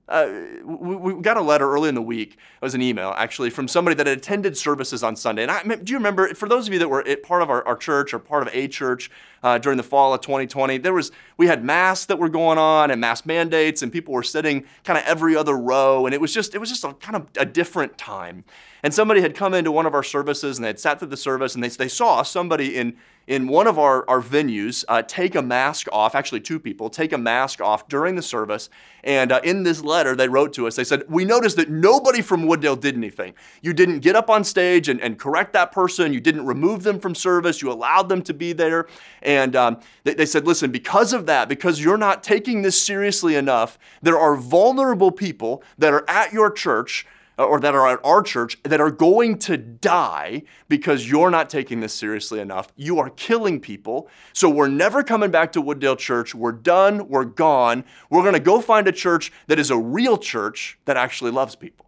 Uh, 0.09 0.31
we, 0.63 0.95
we, 0.95 1.21
got 1.21 1.35
a 1.35 1.41
letter 1.41 1.69
early 1.69 1.89
in 1.89 1.95
the 1.95 2.01
week. 2.01 2.33
It 2.33 2.65
was 2.65 2.73
an 2.73 2.81
email, 2.81 3.13
actually, 3.17 3.49
from 3.49 3.67
somebody 3.67 3.93
that 3.95 4.07
had 4.07 4.17
attended 4.17 4.57
services 4.57 5.03
on 5.03 5.17
Sunday. 5.17 5.41
And 5.41 5.51
I, 5.51 5.63
do 5.63 5.91
you 5.91 5.97
remember, 5.97 6.33
for 6.33 6.47
those 6.47 6.65
of 6.65 6.73
you 6.73 6.79
that 6.79 6.87
were 6.87 7.03
part 7.23 7.41
of 7.41 7.49
our, 7.49 7.67
our 7.67 7.75
church 7.75 8.13
or 8.13 8.19
part 8.19 8.47
of 8.47 8.53
a 8.53 8.69
church 8.69 9.11
uh, 9.43 9.57
during 9.57 9.75
the 9.75 9.83
fall 9.83 10.13
of 10.13 10.21
2020, 10.21 10.77
there 10.77 10.93
was 10.93 11.11
we 11.35 11.47
had 11.47 11.61
masks 11.61 12.05
that 12.05 12.19
were 12.19 12.29
going 12.29 12.57
on 12.57 12.89
and 12.89 13.01
mask 13.01 13.25
mandates, 13.25 13.81
and 13.81 13.91
people 13.91 14.13
were 14.13 14.23
sitting 14.23 14.63
kind 14.85 14.97
of 14.97 15.03
every 15.05 15.35
other 15.35 15.57
row, 15.57 16.05
and 16.05 16.15
it 16.15 16.21
was 16.21 16.33
just 16.33 16.55
it 16.55 16.59
was 16.59 16.69
just 16.69 16.85
a 16.85 16.93
kind 16.93 17.17
of 17.17 17.27
a 17.37 17.45
different 17.45 17.97
time. 17.97 18.45
And 18.83 18.93
somebody 18.93 19.19
had 19.19 19.35
come 19.35 19.53
into 19.53 19.71
one 19.73 19.85
of 19.85 19.93
our 19.93 20.03
services 20.03 20.57
and 20.57 20.63
they 20.63 20.69
had 20.69 20.79
sat 20.79 20.99
through 20.99 21.09
the 21.09 21.17
service 21.17 21.55
and 21.55 21.63
they, 21.63 21.69
they 21.69 21.87
saw 21.87 22.21
somebody 22.21 22.77
in, 22.77 22.95
in 23.27 23.49
one 23.49 23.67
of 23.67 23.77
our, 23.77 24.09
our 24.09 24.21
venues 24.21 24.85
uh, 24.87 25.01
take 25.01 25.35
a 25.35 25.41
mask 25.41 25.87
off, 25.91 26.15
actually, 26.15 26.39
two 26.39 26.59
people 26.59 26.89
take 26.89 27.11
a 27.11 27.17
mask 27.17 27.59
off 27.59 27.87
during 27.89 28.15
the 28.15 28.21
service. 28.21 28.69
And 29.03 29.31
uh, 29.31 29.41
in 29.43 29.63
this 29.63 29.81
letter, 29.81 30.15
they 30.15 30.29
wrote 30.29 30.53
to 30.53 30.65
us, 30.65 30.77
they 30.77 30.85
said, 30.85 31.03
We 31.09 31.25
noticed 31.25 31.57
that 31.57 31.69
nobody 31.69 32.21
from 32.21 32.43
Wooddale 32.43 32.79
did 32.79 32.95
anything. 32.95 33.33
You 33.61 33.73
didn't 33.73 33.99
get 33.99 34.15
up 34.15 34.29
on 34.29 34.45
stage 34.45 34.87
and, 34.87 35.01
and 35.01 35.19
correct 35.19 35.51
that 35.53 35.73
person, 35.73 36.13
you 36.13 36.21
didn't 36.21 36.45
remove 36.45 36.83
them 36.83 36.99
from 36.99 37.13
service, 37.13 37.61
you 37.61 37.69
allowed 37.69 38.07
them 38.07 38.21
to 38.23 38.33
be 38.33 38.53
there. 38.53 38.87
And 39.21 39.55
um, 39.55 39.79
they, 40.05 40.13
they 40.13 40.25
said, 40.25 40.47
Listen, 40.47 40.71
because 40.71 41.11
of 41.11 41.25
that, 41.25 41.49
because 41.49 41.81
you're 41.81 41.97
not 41.97 42.23
taking 42.23 42.61
this 42.61 42.79
seriously 42.81 43.35
enough, 43.35 43.77
there 44.01 44.17
are 44.17 44.37
vulnerable 44.37 45.11
people 45.11 45.63
that 45.77 45.93
are 45.93 46.09
at 46.09 46.31
your 46.31 46.49
church 46.49 47.05
Uh, 47.39 47.45
or 47.45 47.59
that 47.59 47.75
are 47.75 47.87
at 47.87 47.99
our 48.03 48.23
church 48.23 48.57
that 48.63 48.81
are 48.81 48.89
going 48.89 49.37
to 49.37 49.57
die 49.57 50.41
because 50.67 51.07
you're 51.07 51.29
not 51.29 51.51
taking 51.51 51.81
this 51.81 51.93
seriously 51.93 52.39
enough. 52.39 52.73
You 52.75 52.97
are 52.97 53.11
killing 53.11 53.59
people. 53.59 54.09
So 54.33 54.49
we're 54.49 54.67
never 54.67 55.03
coming 55.03 55.29
back 55.29 55.51
to 55.51 55.61
Wooddale 55.61 55.99
Church. 55.99 56.33
We're 56.33 56.51
done. 56.51 57.07
We're 57.09 57.25
gone. 57.25 57.83
We're 58.09 58.23
going 58.23 58.33
to 58.33 58.39
go 58.39 58.59
find 58.59 58.87
a 58.87 58.91
church 58.91 59.31
that 59.45 59.59
is 59.59 59.69
a 59.69 59.77
real 59.77 60.17
church 60.17 60.79
that 60.85 60.97
actually 60.97 61.29
loves 61.29 61.55
people. 61.55 61.85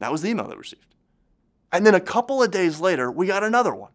That 0.00 0.12
was 0.12 0.20
the 0.20 0.28
email 0.28 0.48
they 0.48 0.56
received. 0.56 0.94
And 1.72 1.86
then 1.86 1.94
a 1.94 2.00
couple 2.00 2.42
of 2.42 2.50
days 2.50 2.78
later, 2.78 3.10
we 3.10 3.26
got 3.26 3.42
another 3.42 3.74
one. 3.74 3.92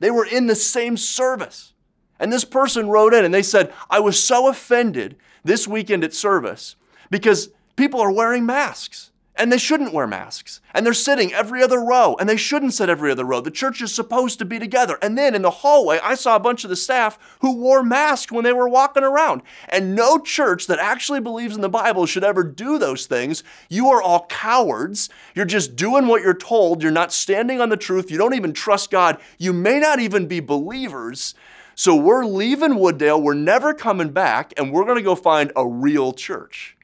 They 0.00 0.10
were 0.10 0.26
in 0.26 0.46
the 0.46 0.56
same 0.56 0.98
service. 0.98 1.72
And 2.20 2.30
this 2.30 2.44
person 2.44 2.88
wrote 2.88 3.14
in 3.14 3.24
and 3.24 3.32
they 3.32 3.42
said, 3.42 3.72
I 3.88 4.00
was 4.00 4.22
so 4.22 4.48
offended 4.48 5.16
this 5.42 5.66
weekend 5.66 6.04
at 6.04 6.12
service 6.12 6.76
because 7.10 7.48
people 7.76 8.00
are 8.00 8.12
wearing 8.12 8.44
masks 8.44 9.10
and 9.36 9.50
they 9.50 9.58
shouldn't 9.58 9.92
wear 9.92 10.06
masks. 10.06 10.60
And 10.72 10.86
they're 10.86 10.94
sitting 10.94 11.32
every 11.32 11.62
other 11.62 11.80
row, 11.80 12.16
and 12.20 12.28
they 12.28 12.36
shouldn't 12.36 12.74
sit 12.74 12.88
every 12.88 13.10
other 13.10 13.24
row. 13.24 13.40
The 13.40 13.50
church 13.50 13.82
is 13.82 13.94
supposed 13.94 14.38
to 14.38 14.44
be 14.44 14.58
together. 14.58 14.98
And 15.02 15.18
then 15.18 15.34
in 15.34 15.42
the 15.42 15.50
hallway, 15.50 15.98
I 16.02 16.14
saw 16.14 16.36
a 16.36 16.40
bunch 16.40 16.62
of 16.62 16.70
the 16.70 16.76
staff 16.76 17.18
who 17.40 17.56
wore 17.56 17.82
masks 17.82 18.30
when 18.30 18.44
they 18.44 18.52
were 18.52 18.68
walking 18.68 19.02
around. 19.02 19.42
And 19.68 19.96
no 19.96 20.18
church 20.18 20.66
that 20.68 20.78
actually 20.78 21.20
believes 21.20 21.56
in 21.56 21.62
the 21.62 21.68
Bible 21.68 22.06
should 22.06 22.24
ever 22.24 22.44
do 22.44 22.78
those 22.78 23.06
things. 23.06 23.42
You 23.68 23.88
are 23.88 24.00
all 24.00 24.26
cowards. 24.26 25.08
You're 25.34 25.44
just 25.44 25.74
doing 25.74 26.06
what 26.06 26.22
you're 26.22 26.34
told. 26.34 26.82
You're 26.82 26.92
not 26.92 27.12
standing 27.12 27.60
on 27.60 27.70
the 27.70 27.76
truth. 27.76 28.10
You 28.10 28.18
don't 28.18 28.34
even 28.34 28.52
trust 28.52 28.90
God. 28.90 29.18
You 29.38 29.52
may 29.52 29.80
not 29.80 29.98
even 29.98 30.26
be 30.26 30.38
believers. 30.40 31.34
So 31.74 31.96
we're 31.96 32.24
leaving 32.24 32.74
Wooddale. 32.74 33.20
We're 33.20 33.34
never 33.34 33.74
coming 33.74 34.10
back, 34.10 34.52
and 34.56 34.72
we're 34.72 34.84
going 34.84 34.98
to 34.98 35.02
go 35.02 35.16
find 35.16 35.50
a 35.56 35.66
real 35.66 36.12
church. 36.12 36.76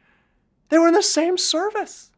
They 0.68 0.78
were 0.78 0.88
in 0.88 0.94
the 0.94 1.02
same 1.02 1.38
service. 1.38 2.09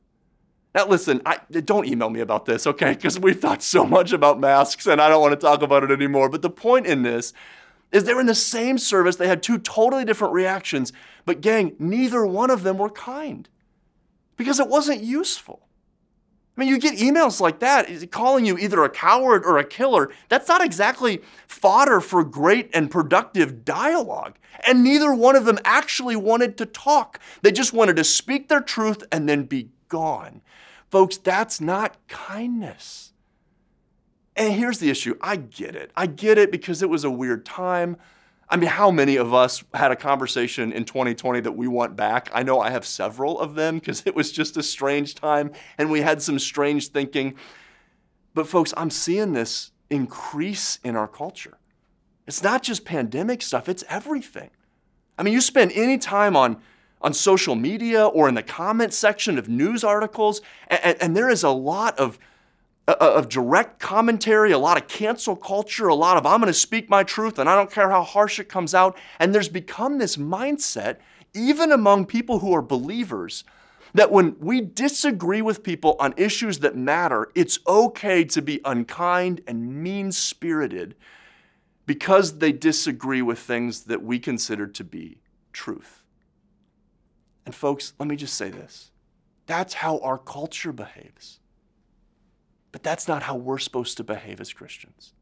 Now, 0.75 0.87
listen, 0.87 1.21
I, 1.27 1.39
don't 1.51 1.87
email 1.87 2.09
me 2.09 2.21
about 2.21 2.47
this, 2.47 2.67
okay? 2.67 2.95
Because 2.95 3.19
we've 3.19 3.39
thought 3.39 3.63
so 3.63 3.85
much 3.85 4.13
about 4.13 4.41
masks 4.41 4.87
and 4.87 5.01
I 5.01 5.09
don't 5.09 5.21
want 5.21 5.33
to 5.33 5.47
talk 5.47 5.63
about 5.63 5.85
it 5.85 5.91
anymore. 5.91 6.29
But 6.29 6.43
the 6.43 6.51
point 6.51 6.87
in 6.87 7.03
this 7.03 7.33
is 7.91 8.05
they're 8.05 8.21
in 8.21 8.27
the 8.27 8.35
same 8.35 8.79
service. 8.79 9.17
They 9.17 9.29
had 9.29 9.43
two 9.43 9.59
totally 9.59 10.05
different 10.05 10.33
reactions. 10.33 10.93
But, 11.27 11.43
gang, 11.43 11.77
neither 11.79 12.25
one 12.25 12.51
of 12.51 12.63
them 12.63 12.79
were 12.79 12.89
kind 12.89 13.49
because 14.37 14.59
it 14.59 14.69
wasn't 14.69 15.03
useful. 15.03 15.69
I 16.57 16.61
mean, 16.61 16.69
you 16.69 16.79
get 16.79 16.99
emails 16.99 17.41
like 17.41 17.61
that 17.61 18.11
calling 18.11 18.45
you 18.45 18.59
either 18.59 18.83
a 18.85 18.91
coward 18.91 19.45
or 19.45 19.57
a 19.59 19.65
killer. 19.65 20.11
That's 20.29 20.49
not 20.49 20.63
exactly 20.63 21.23
fodder 21.47 22.01
for 22.01 22.25
great 22.25 22.71
and 22.75 22.91
productive 22.91 23.65
dialogue. 23.65 24.37
And 24.67 24.85
neither 24.85 25.15
one 25.15 25.35
of 25.35 25.47
them 25.47 25.59
actually 25.65 26.17
wanted 26.17 26.59
to 26.59 26.67
talk. 26.67 27.19
They 27.41 27.53
just 27.53 27.73
wanted 27.73 27.97
to 27.97 28.05
speak 28.05 28.49
their 28.49 28.61
truth 28.61 29.03
and 29.11 29.29
then 29.29 29.45
be 29.45 29.71
gone. 29.93 30.41
Folks, 30.91 31.19
that's 31.19 31.61
not 31.61 31.97
kindness. 32.09 33.13
And 34.35 34.55
here's 34.55 34.79
the 34.79 34.89
issue 34.89 35.17
I 35.21 35.37
get 35.37 35.77
it. 35.77 35.91
I 35.95 36.07
get 36.07 36.39
it 36.39 36.51
because 36.51 36.83
it 36.83 36.89
was 36.89 37.05
a 37.05 37.11
weird 37.11 37.45
time. 37.45 37.99
I 38.49 38.57
mean, 38.57 38.71
how 38.71 38.91
many 38.91 39.17
of 39.17 39.35
us 39.35 39.63
had 39.75 39.93
a 39.93 39.97
conversation 39.97 40.73
in 40.73 40.85
2020 40.85 41.41
that 41.41 41.53
we 41.53 41.69
want 41.69 41.95
back? 41.95 42.31
I 42.33 42.43
know 42.43 42.59
I 42.59 42.71
have 42.71 42.87
several 42.87 43.39
of 43.39 43.55
them 43.55 43.79
because 43.79 44.03
it 44.07 44.15
was 44.15 44.33
just 44.33 44.57
a 44.57 44.63
strange 44.63 45.15
time 45.15 45.53
and 45.77 45.91
we 45.91 46.01
had 46.01 46.23
some 46.23 46.39
strange 46.39 46.89
thinking. 46.89 47.35
But, 48.35 48.47
folks, 48.47 48.73
I'm 48.77 48.91
seeing 48.91 49.35
this 49.35 49.73
increase 49.91 50.79
in 50.83 50.97
our 50.97 51.09
culture. 51.09 51.59
It's 52.27 52.43
not 52.43 52.63
just 52.63 52.87
pandemic 52.87 53.43
stuff, 53.43 53.69
it's 53.69 53.85
everything. 53.91 54.51
I 55.19 55.23
mean, 55.23 55.35
you 55.35 55.43
spend 55.43 55.73
any 55.75 55.99
time 55.99 56.35
on 56.35 56.63
on 57.03 57.13
social 57.13 57.55
media 57.55 58.07
or 58.07 58.29
in 58.29 58.35
the 58.35 58.43
comment 58.43 58.95
section 58.95 59.39
of 59.39 59.49
news 59.49 59.85
articles. 59.85 60.41
And, 60.69 60.97
and, 61.01 61.17
there 61.17 61.29
is 61.29 61.43
a 61.43 61.51
lot 61.51 61.99
of 61.99 62.19
of 62.89 63.29
direct 63.29 63.79
commentary, 63.79 64.51
a 64.51 64.59
lot 64.59 64.77
of 64.77 64.89
cancel 64.89 65.37
culture, 65.37 65.87
a 65.87 65.95
lot 65.95 66.17
of 66.17 66.27
I'm 66.27 66.41
going 66.41 66.49
to 66.49 66.53
speak 66.53 66.91
my 66.91 67.05
truth 67.05 67.39
and 67.39 67.49
I 67.49 67.55
don't 67.55 67.71
care 67.71 67.91
how 67.91 68.03
harsh 68.03 68.41
it 68.41 68.49
comes 68.49 68.75
out. 68.75 68.99
And 69.21 69.33
there's 69.33 69.49
become 69.49 69.99
this 69.99 70.17
mindset, 70.17 70.97
even 71.33 71.71
among 71.71 72.07
people 72.07 72.41
who 72.41 72.53
are 72.53 72.63
believers, 72.63 73.45
that 73.95 74.11
when 74.11 74.37
we 74.41 74.61
disagree 74.61 75.43
with 75.43 75.63
people 75.63 75.97
on 76.01 76.15
issues 76.17 76.59
that 76.61 76.77
matter, 76.77 77.31
it's 77.35 77.59
okay 77.69 78.25
to 78.25 78.43
be 78.43 78.61
unkind 78.65 79.43
and 79.47 79.83
mean 79.83 80.11
spirited 80.11 80.97
because 81.87 82.39
they 82.39 82.53
disagree 82.53 83.23
with 83.23 83.39
things 83.39 83.85
that 83.85 84.03
we 84.03 84.19
consider 84.19 84.67
to 84.67 84.85
be 84.85 85.19
truth. 85.53 86.02
And 87.45 87.55
folks, 87.55 87.93
let 87.99 88.09
me 88.09 88.17
just 88.17 88.35
say 88.35 88.51
this 88.51 88.91
that's 89.47 89.75
how 89.75 89.99
our 89.99 90.19
culture 90.19 90.73
behaves. 90.73 91.41
But 92.71 92.83
that's 92.83 93.07
not 93.07 93.25
how 93.25 93.37
we're 93.37 93.59
supposed 93.59 93.99
to 93.99 94.05
behave 94.05 94.41
as 94.41 94.53
Christians. 94.53 95.13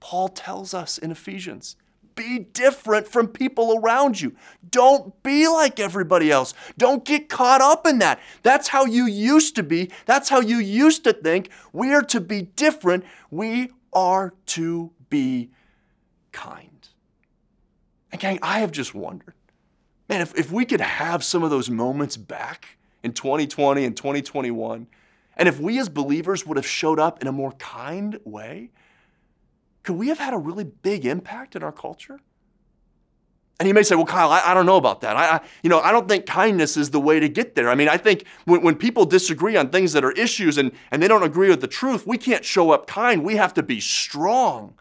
Paul 0.00 0.28
tells 0.28 0.72
us 0.72 0.96
in 0.96 1.10
Ephesians 1.10 1.76
be 2.18 2.40
different 2.40 3.06
from 3.06 3.28
people 3.28 3.78
around 3.78 4.20
you. 4.20 4.34
Don't 4.68 5.22
be 5.22 5.46
like 5.46 5.78
everybody 5.78 6.32
else. 6.32 6.52
Don't 6.76 7.04
get 7.04 7.28
caught 7.28 7.60
up 7.60 7.86
in 7.86 8.00
that. 8.00 8.18
That's 8.42 8.68
how 8.68 8.86
you 8.86 9.06
used 9.06 9.54
to 9.56 9.62
be. 9.62 9.90
That's 10.04 10.28
how 10.28 10.40
you 10.40 10.58
used 10.58 11.04
to 11.04 11.12
think. 11.12 11.50
We 11.72 11.94
are 11.94 12.02
to 12.02 12.20
be 12.20 12.42
different. 12.42 13.04
We 13.30 13.70
are 13.92 14.34
to 14.46 14.90
be 15.10 15.50
kind. 16.32 16.88
And 18.10 18.20
gang, 18.20 18.40
I 18.42 18.60
have 18.60 18.72
just 18.72 18.94
wondered, 18.94 19.34
man, 20.08 20.20
if, 20.20 20.36
if 20.36 20.50
we 20.50 20.64
could 20.64 20.80
have 20.80 21.22
some 21.22 21.42
of 21.42 21.50
those 21.50 21.68
moments 21.70 22.16
back 22.16 22.78
in 23.02 23.12
2020 23.12 23.84
and 23.84 23.96
2021, 23.96 24.86
and 25.36 25.48
if 25.48 25.60
we 25.60 25.78
as 25.78 25.88
believers 25.88 26.46
would 26.46 26.56
have 26.56 26.66
showed 26.66 26.98
up 26.98 27.22
in 27.22 27.28
a 27.28 27.32
more 27.32 27.52
kind 27.52 28.18
way, 28.24 28.70
could 29.82 29.96
we 29.96 30.08
have 30.08 30.18
had 30.18 30.34
a 30.34 30.38
really 30.38 30.64
big 30.64 31.06
impact 31.06 31.54
in 31.54 31.62
our 31.62 31.72
culture? 31.72 32.20
And 33.60 33.66
you 33.66 33.74
may 33.74 33.82
say, 33.82 33.96
well, 33.96 34.06
Kyle, 34.06 34.30
I, 34.30 34.40
I 34.44 34.54
don't 34.54 34.66
know 34.66 34.76
about 34.76 35.00
that. 35.00 35.16
I, 35.16 35.36
I, 35.36 35.40
you 35.62 35.70
know, 35.70 35.80
I 35.80 35.90
don't 35.90 36.06
think 36.06 36.26
kindness 36.26 36.76
is 36.76 36.90
the 36.90 37.00
way 37.00 37.18
to 37.18 37.28
get 37.28 37.56
there. 37.56 37.68
I 37.68 37.74
mean, 37.74 37.88
I 37.88 37.96
think 37.96 38.24
when, 38.44 38.62
when 38.62 38.76
people 38.76 39.04
disagree 39.04 39.56
on 39.56 39.70
things 39.70 39.92
that 39.94 40.04
are 40.04 40.12
issues 40.12 40.58
and, 40.58 40.70
and 40.92 41.02
they 41.02 41.08
don't 41.08 41.24
agree 41.24 41.48
with 41.48 41.60
the 41.60 41.66
truth, 41.66 42.06
we 42.06 42.18
can't 42.18 42.44
show 42.44 42.70
up 42.70 42.86
kind. 42.86 43.24
We 43.24 43.34
have 43.36 43.54
to 43.54 43.62
be 43.62 43.80
strong. 43.80 44.74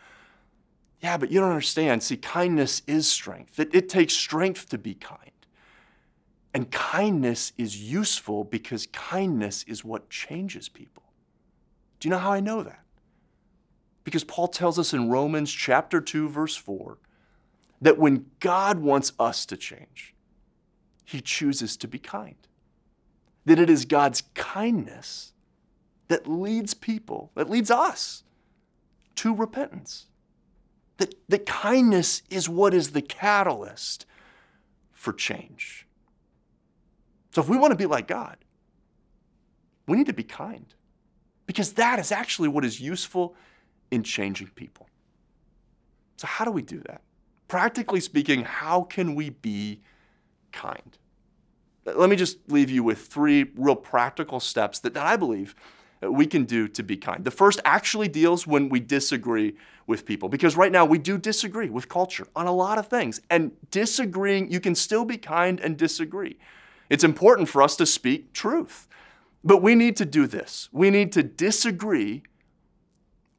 Yeah, 1.01 1.17
but 1.17 1.31
you 1.31 1.39
don't 1.39 1.49
understand. 1.49 2.03
See, 2.03 2.17
kindness 2.17 2.81
is 2.87 3.07
strength. 3.07 3.59
It, 3.59 3.73
it 3.73 3.89
takes 3.89 4.13
strength 4.13 4.69
to 4.69 4.77
be 4.77 4.95
kind. 4.95 5.31
And 6.53 6.71
kindness 6.71 7.53
is 7.57 7.91
useful 7.91 8.43
because 8.43 8.87
kindness 8.87 9.63
is 9.67 9.85
what 9.85 10.09
changes 10.09 10.69
people. 10.69 11.03
Do 11.99 12.07
you 12.07 12.11
know 12.11 12.19
how 12.19 12.31
I 12.31 12.39
know 12.39 12.63
that? 12.63 12.83
Because 14.03 14.23
Paul 14.23 14.47
tells 14.47 14.79
us 14.79 14.93
in 14.93 15.09
Romans 15.09 15.51
chapter 15.51 15.99
2 16.01 16.29
verse 16.29 16.55
4 16.55 16.97
that 17.81 17.99
when 17.99 18.25
God 18.39 18.79
wants 18.79 19.11
us 19.19 19.45
to 19.47 19.57
change, 19.57 20.15
he 21.05 21.21
chooses 21.21 21.77
to 21.77 21.87
be 21.87 21.99
kind. 21.99 22.35
That 23.45 23.59
it 23.59 23.69
is 23.69 23.85
God's 23.85 24.23
kindness 24.33 25.33
that 26.07 26.27
leads 26.27 26.73
people, 26.73 27.31
that 27.35 27.49
leads 27.49 27.69
us 27.69 28.23
to 29.15 29.33
repentance. 29.33 30.07
That, 30.97 31.15
that 31.29 31.45
kindness 31.45 32.23
is 32.29 32.49
what 32.49 32.73
is 32.73 32.91
the 32.91 33.01
catalyst 33.01 34.05
for 34.91 35.13
change. 35.13 35.85
So 37.31 37.41
if 37.41 37.49
we 37.49 37.57
want 37.57 37.71
to 37.71 37.77
be 37.77 37.85
like 37.85 38.07
God, 38.07 38.37
we 39.87 39.97
need 39.97 40.07
to 40.07 40.13
be 40.13 40.23
kind 40.23 40.73
because 41.45 41.73
that 41.73 41.99
is 41.99 42.11
actually 42.11 42.47
what 42.49 42.65
is 42.65 42.81
useful 42.81 43.35
in 43.91 44.03
changing 44.03 44.47
people. 44.49 44.87
So, 46.17 46.27
how 46.27 46.45
do 46.45 46.51
we 46.51 46.61
do 46.61 46.81
that? 46.87 47.01
Practically 47.47 48.01
speaking, 48.01 48.43
how 48.43 48.83
can 48.83 49.15
we 49.15 49.29
be 49.29 49.81
kind? 50.51 50.97
Let 51.85 52.09
me 52.09 52.15
just 52.15 52.37
leave 52.49 52.69
you 52.69 52.83
with 52.83 52.99
three 52.99 53.51
real 53.55 53.75
practical 53.75 54.39
steps 54.39 54.79
that, 54.79 54.93
that 54.95 55.05
I 55.05 55.15
believe 55.15 55.55
we 56.01 56.25
can 56.27 56.43
do 56.43 56.67
to 56.67 56.83
be 56.83 56.97
kind. 56.97 57.23
The 57.23 57.31
first 57.31 57.59
actually 57.63 58.07
deals 58.07 58.45
when 58.45 58.67
we 58.67 58.79
disagree 58.79 59.55
with 59.87 60.05
people, 60.05 60.27
because 60.27 60.57
right 60.57 60.71
now 60.71 60.85
we 60.85 60.97
do 60.97 61.17
disagree 61.17 61.69
with 61.69 61.87
culture 61.87 62.27
on 62.35 62.45
a 62.45 62.51
lot 62.51 62.77
of 62.77 62.87
things. 62.87 63.21
And 63.29 63.53
disagreeing, 63.71 64.51
you 64.51 64.59
can 64.59 64.75
still 64.75 65.05
be 65.05 65.17
kind 65.17 65.59
and 65.61 65.77
disagree. 65.77 66.37
It's 66.89 67.05
important 67.05 67.49
for 67.49 67.61
us 67.63 67.75
to 67.77 67.85
speak 67.85 68.33
truth. 68.33 68.87
But 69.43 69.61
we 69.61 69.75
need 69.75 69.95
to 69.97 70.05
do 70.05 70.27
this. 70.27 70.67
We 70.73 70.89
need 70.89 71.13
to 71.13 71.23
disagree 71.23 72.23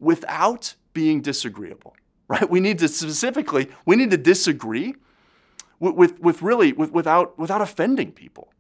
without 0.01 0.75
being 0.95 1.21
disagreeable, 1.21 1.95
right? 2.29 2.49
We 2.49 2.61
need 2.61 2.79
to 2.79 2.89
specifically, 2.89 3.69
we 3.85 3.97
need 3.97 4.11
to 4.11 4.17
disagree 4.17 4.95
with, 5.79 5.95
with, 5.95 6.21
with 6.21 6.41
really, 6.41 6.73
with, 6.73 6.93
without, 6.93 7.39
without 7.39 7.61
offending 7.61 8.13
people. 8.13 8.53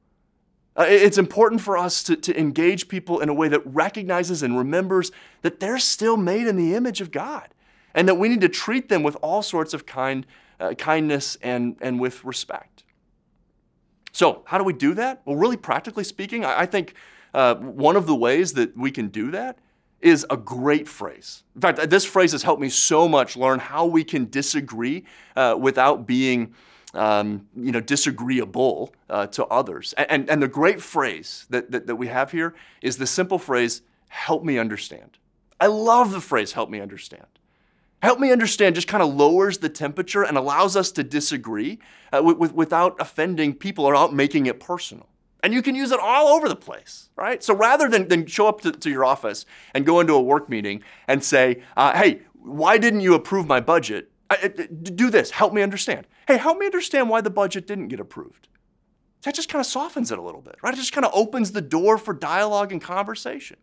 Uh, 0.76 0.84
it's 0.88 1.18
important 1.18 1.60
for 1.60 1.78
us 1.78 2.02
to, 2.02 2.16
to 2.16 2.38
engage 2.38 2.86
people 2.88 3.20
in 3.20 3.28
a 3.28 3.34
way 3.34 3.48
that 3.48 3.62
recognizes 3.64 4.42
and 4.42 4.58
remembers 4.58 5.10
that 5.42 5.58
they're 5.58 5.78
still 5.78 6.16
made 6.16 6.46
in 6.46 6.56
the 6.56 6.74
image 6.74 7.00
of 7.00 7.10
God 7.10 7.48
and 7.94 8.08
that 8.08 8.14
we 8.14 8.28
need 8.28 8.40
to 8.40 8.48
treat 8.48 8.88
them 8.88 9.02
with 9.02 9.16
all 9.22 9.42
sorts 9.42 9.74
of 9.74 9.86
kind, 9.86 10.26
uh, 10.60 10.74
kindness 10.74 11.36
and, 11.42 11.76
and 11.80 12.00
with 12.00 12.24
respect. 12.24 12.84
So, 14.12 14.42
how 14.46 14.58
do 14.58 14.64
we 14.64 14.72
do 14.72 14.94
that? 14.94 15.22
Well, 15.24 15.36
really 15.36 15.56
practically 15.56 16.04
speaking, 16.04 16.44
I, 16.44 16.60
I 16.60 16.66
think 16.66 16.94
uh, 17.34 17.54
one 17.56 17.96
of 17.96 18.06
the 18.06 18.14
ways 18.14 18.54
that 18.54 18.76
we 18.76 18.90
can 18.90 19.08
do 19.08 19.30
that 19.30 19.58
is 20.00 20.24
a 20.30 20.36
great 20.36 20.88
phrase. 20.88 21.42
In 21.54 21.60
fact, 21.60 21.90
this 21.90 22.04
phrase 22.04 22.32
has 22.32 22.42
helped 22.42 22.62
me 22.62 22.68
so 22.68 23.08
much 23.08 23.36
learn 23.36 23.58
how 23.58 23.84
we 23.86 24.04
can 24.04 24.30
disagree 24.30 25.04
uh, 25.34 25.56
without 25.58 26.06
being 26.06 26.54
um, 26.94 27.48
you 27.56 27.72
know, 27.72 27.80
disagreeable 27.80 28.94
uh, 29.10 29.26
to 29.28 29.44
others. 29.46 29.92
And, 29.94 30.10
and, 30.10 30.30
and, 30.30 30.42
the 30.42 30.48
great 30.48 30.80
phrase 30.80 31.46
that, 31.50 31.70
that, 31.70 31.86
that 31.86 31.96
we 31.96 32.06
have 32.06 32.32
here 32.32 32.54
is 32.80 32.96
the 32.96 33.06
simple 33.06 33.38
phrase, 33.38 33.82
help 34.08 34.42
me 34.42 34.58
understand. 34.58 35.18
I 35.60 35.66
love 35.66 36.12
the 36.12 36.20
phrase, 36.20 36.52
help 36.52 36.70
me 36.70 36.80
understand. 36.80 37.26
Help 38.02 38.20
me 38.20 38.30
understand 38.30 38.74
just 38.74 38.86
kind 38.86 39.02
of 39.02 39.14
lowers 39.14 39.58
the 39.58 39.68
temperature 39.68 40.22
and 40.22 40.36
allows 40.36 40.76
us 40.76 40.92
to 40.92 41.02
disagree 41.02 41.78
uh, 42.12 42.22
with, 42.22 42.38
with, 42.38 42.54
without 42.54 42.96
offending 43.00 43.54
people 43.54 43.84
or 43.84 43.92
without 43.92 44.14
making 44.14 44.46
it 44.46 44.60
personal. 44.60 45.08
And 45.42 45.52
you 45.52 45.62
can 45.62 45.74
use 45.74 45.92
it 45.92 46.00
all 46.00 46.28
over 46.28 46.48
the 46.48 46.56
place, 46.56 47.10
right? 47.16 47.42
So 47.42 47.54
rather 47.54 47.88
than, 47.88 48.08
than 48.08 48.26
show 48.26 48.48
up 48.48 48.60
to, 48.62 48.72
to 48.72 48.90
your 48.90 49.04
office 49.04 49.46
and 49.74 49.86
go 49.86 50.00
into 50.00 50.14
a 50.14 50.20
work 50.20 50.48
meeting 50.48 50.82
and 51.06 51.22
say, 51.22 51.62
uh, 51.76 51.96
hey, 51.96 52.22
why 52.34 52.78
didn't 52.78 53.00
you 53.00 53.14
approve 53.14 53.46
my 53.46 53.60
budget? 53.60 54.10
I, 54.30 54.36
I, 54.42 54.48
do 54.48 55.10
this, 55.10 55.30
help 55.30 55.52
me 55.52 55.62
understand. 55.62 56.06
Hey, 56.26 56.36
help 56.36 56.58
me 56.58 56.66
understand 56.66 57.08
why 57.08 57.20
the 57.20 57.30
budget 57.30 57.66
didn't 57.66 57.88
get 57.88 58.00
approved. 58.00 58.48
That 59.22 59.34
just 59.34 59.48
kind 59.48 59.60
of 59.60 59.66
softens 59.66 60.12
it 60.12 60.18
a 60.18 60.22
little 60.22 60.40
bit, 60.40 60.56
right? 60.62 60.72
It 60.72 60.76
just 60.76 60.92
kind 60.92 61.04
of 61.04 61.12
opens 61.14 61.52
the 61.52 61.60
door 61.60 61.98
for 61.98 62.14
dialogue 62.14 62.70
and 62.70 62.80
conversation. 62.80 63.56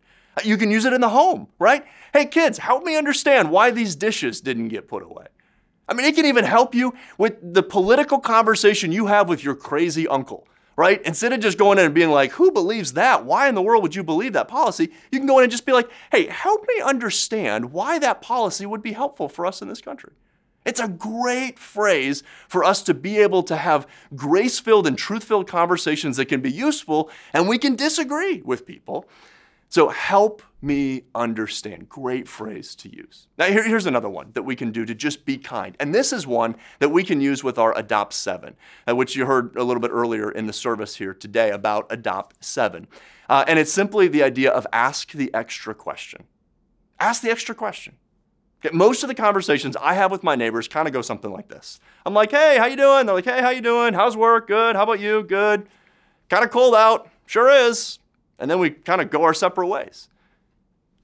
You 0.44 0.56
can 0.56 0.70
use 0.70 0.84
it 0.84 0.92
in 0.92 1.00
the 1.00 1.08
home, 1.08 1.48
right? 1.58 1.84
Hey, 2.12 2.26
kids, 2.26 2.58
help 2.58 2.84
me 2.84 2.96
understand 2.96 3.50
why 3.50 3.70
these 3.70 3.96
dishes 3.96 4.40
didn't 4.40 4.68
get 4.68 4.88
put 4.88 5.02
away. 5.02 5.26
I 5.88 5.94
mean, 5.94 6.04
it 6.04 6.14
can 6.14 6.26
even 6.26 6.44
help 6.44 6.74
you 6.74 6.94
with 7.16 7.36
the 7.54 7.62
political 7.62 8.18
conversation 8.18 8.92
you 8.92 9.06
have 9.06 9.28
with 9.28 9.44
your 9.44 9.54
crazy 9.54 10.06
uncle, 10.08 10.46
right? 10.76 11.00
Instead 11.02 11.32
of 11.32 11.40
just 11.40 11.58
going 11.58 11.78
in 11.78 11.86
and 11.86 11.94
being 11.94 12.10
like, 12.10 12.32
who 12.32 12.50
believes 12.50 12.94
that? 12.94 13.24
Why 13.24 13.48
in 13.48 13.54
the 13.54 13.62
world 13.62 13.82
would 13.82 13.94
you 13.94 14.02
believe 14.02 14.32
that 14.34 14.48
policy? 14.48 14.90
You 15.10 15.18
can 15.18 15.26
go 15.26 15.38
in 15.38 15.44
and 15.44 15.50
just 15.50 15.64
be 15.64 15.72
like, 15.72 15.88
hey, 16.12 16.26
help 16.26 16.66
me 16.66 16.80
understand 16.80 17.72
why 17.72 17.98
that 18.00 18.20
policy 18.20 18.66
would 18.66 18.82
be 18.82 18.92
helpful 18.92 19.28
for 19.28 19.46
us 19.46 19.62
in 19.62 19.68
this 19.68 19.80
country. 19.80 20.12
It's 20.66 20.80
a 20.80 20.88
great 20.88 21.60
phrase 21.60 22.24
for 22.48 22.64
us 22.64 22.82
to 22.82 22.92
be 22.92 23.18
able 23.18 23.44
to 23.44 23.56
have 23.56 23.86
grace 24.16 24.58
filled 24.58 24.88
and 24.88 24.98
truth 24.98 25.22
filled 25.22 25.48
conversations 25.48 26.16
that 26.16 26.26
can 26.26 26.40
be 26.40 26.50
useful, 26.50 27.08
and 27.32 27.48
we 27.48 27.56
can 27.56 27.76
disagree 27.76 28.42
with 28.42 28.66
people. 28.66 29.08
So 29.68 29.88
help 29.88 30.42
me 30.62 31.02
understand. 31.14 31.88
Great 31.88 32.28
phrase 32.28 32.74
to 32.76 32.94
use. 32.94 33.28
Now, 33.38 33.46
here, 33.46 33.64
here's 33.64 33.86
another 33.86 34.08
one 34.08 34.30
that 34.34 34.42
we 34.42 34.56
can 34.56 34.70
do 34.70 34.84
to 34.84 34.94
just 34.94 35.24
be 35.24 35.36
kind. 35.36 35.76
And 35.78 35.94
this 35.94 36.12
is 36.12 36.26
one 36.26 36.56
that 36.78 36.88
we 36.88 37.04
can 37.04 37.20
use 37.20 37.44
with 37.44 37.58
our 37.58 37.76
Adopt 37.76 38.12
7, 38.12 38.56
uh, 38.88 38.96
which 38.96 39.16
you 39.16 39.26
heard 39.26 39.54
a 39.56 39.64
little 39.64 39.80
bit 39.80 39.90
earlier 39.90 40.30
in 40.30 40.46
the 40.46 40.52
service 40.52 40.96
here 40.96 41.14
today 41.14 41.50
about 41.50 41.86
Adopt 41.90 42.44
7. 42.44 42.86
Uh, 43.28 43.44
and 43.46 43.58
it's 43.58 43.72
simply 43.72 44.08
the 44.08 44.22
idea 44.22 44.50
of 44.50 44.66
ask 44.72 45.12
the 45.12 45.32
extra 45.34 45.74
question. 45.74 46.24
Ask 46.98 47.22
the 47.22 47.30
extra 47.30 47.54
question. 47.54 47.96
Most 48.72 49.02
of 49.02 49.08
the 49.08 49.14
conversations 49.14 49.76
I 49.76 49.94
have 49.94 50.10
with 50.10 50.24
my 50.24 50.34
neighbors 50.34 50.66
kind 50.66 50.88
of 50.88 50.94
go 50.94 51.02
something 51.02 51.30
like 51.30 51.48
this. 51.48 51.78
I'm 52.04 52.14
like, 52.14 52.30
hey, 52.30 52.56
how 52.58 52.66
you 52.66 52.76
doing? 52.76 53.06
They're 53.06 53.14
like, 53.14 53.24
hey, 53.26 53.40
how 53.42 53.50
you 53.50 53.60
doing? 53.60 53.94
How's 53.94 54.16
work? 54.16 54.48
Good. 54.48 54.74
How 54.76 54.84
about 54.84 54.98
you? 54.98 55.22
Good. 55.22 55.68
Kind 56.28 56.44
of 56.44 56.50
cold 56.50 56.74
out. 56.74 57.08
Sure 57.26 57.50
is 57.50 57.98
and 58.38 58.50
then 58.50 58.58
we 58.58 58.70
kind 58.70 59.00
of 59.00 59.10
go 59.10 59.22
our 59.22 59.34
separate 59.34 59.66
ways. 59.66 60.08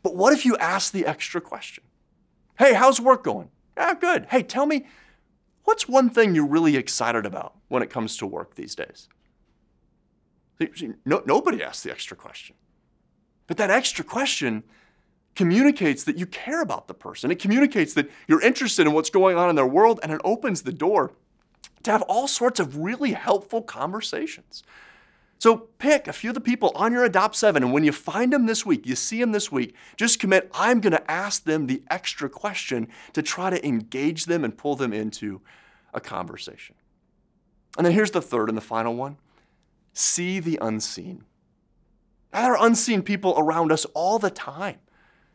But 0.03 0.17
what 0.17 0.33
if 0.33 0.45
you 0.45 0.57
ask 0.57 0.93
the 0.93 1.07
extra 1.07 1.41
question? 1.41 1.85
Hey, 2.59 2.75
how's 2.75 3.01
work 3.01 3.25
going? 3.25 3.51
Yeah, 3.77 3.95
good. 3.95 4.27
Hey, 4.31 4.43
tell 4.43 4.67
me, 4.67 4.87
what's 5.65 5.89
one 5.89 6.11
thing 6.11 6.35
you're 6.35 6.47
really 6.47 6.77
excited 6.77 7.25
about 7.25 7.55
when 7.69 7.83
it 7.83 7.91
comes 7.91 8.17
to 8.19 8.27
work 8.27 8.55
these 8.55 8.75
days? 8.75 9.09
No, 11.05 11.23
nobody 11.27 11.63
asks 11.63 11.83
the 11.83 11.91
extra 11.91 12.17
question. 12.17 12.57
But 13.47 13.57
that 13.57 13.71
extra 13.71 14.05
question 14.05 14.65
communicates 15.35 16.05
that 16.05 16.19
you 16.19 16.27
care 16.27 16.61
about 16.61 16.89
the 16.89 16.95
person. 16.95 17.31
It 17.31 17.39
communicates 17.39 17.95
that 17.95 18.11
you're 18.29 18.43
interested 18.43 18.87
in 18.87 18.93
what's 18.93 19.11
going 19.11 19.37
on 19.37 19.49
in 19.49 19.57
their 19.57 19.67
world, 19.67 19.99
and 20.03 20.13
it 20.13 20.21
opens 20.25 20.63
the 20.63 20.73
door 20.73 21.13
to 21.83 21.91
have 21.91 22.03
all 22.03 22.29
sorts 22.29 22.61
of 22.61 22.77
really 22.79 23.13
helpful 23.13 23.63
conversations. 23.63 24.63
So 25.43 25.57
pick 25.57 26.07
a 26.07 26.13
few 26.13 26.31
of 26.31 26.35
the 26.35 26.41
people 26.41 26.71
on 26.77 26.93
your 26.93 27.03
Adopt 27.03 27.35
7, 27.35 27.65
and 27.65 27.73
when 27.73 27.83
you 27.83 27.91
find 27.91 28.33
them 28.33 28.47
this 28.47 28.65
week, 28.65 28.87
you 28.87 28.95
see 28.95 29.19
them 29.19 29.33
this 29.33 29.51
week, 29.51 29.75
just 29.97 30.21
commit, 30.21 30.49
I'm 30.55 30.81
going 30.81 30.93
to 30.93 31.11
ask 31.11 31.43
them 31.43 31.67
the 31.67 31.83
extra 31.91 32.29
question 32.29 32.87
to 33.13 33.23
try 33.23 33.51
to 33.51 33.67
engage 33.67 34.27
them 34.27 34.45
and 34.45 34.57
pull 34.57 34.77
them 34.77 34.93
into 34.93 35.41
a 35.93 36.01
conversation. 36.01 36.77
And 37.77 37.85
then 37.85 37.93
here's 37.93 38.13
the 38.13 38.23
third 38.23 38.51
and 38.51 38.57
the 38.57 38.63
final 38.63 38.95
one 38.95 39.17
see 39.93 40.39
the 40.39 40.61
unseen. 40.63 41.25
There 42.33 42.55
are 42.55 42.65
unseen 42.65 43.03
people 43.03 43.35
around 43.37 43.73
us 43.73 43.85
all 43.95 44.21
the 44.21 44.31
time. 44.31 44.79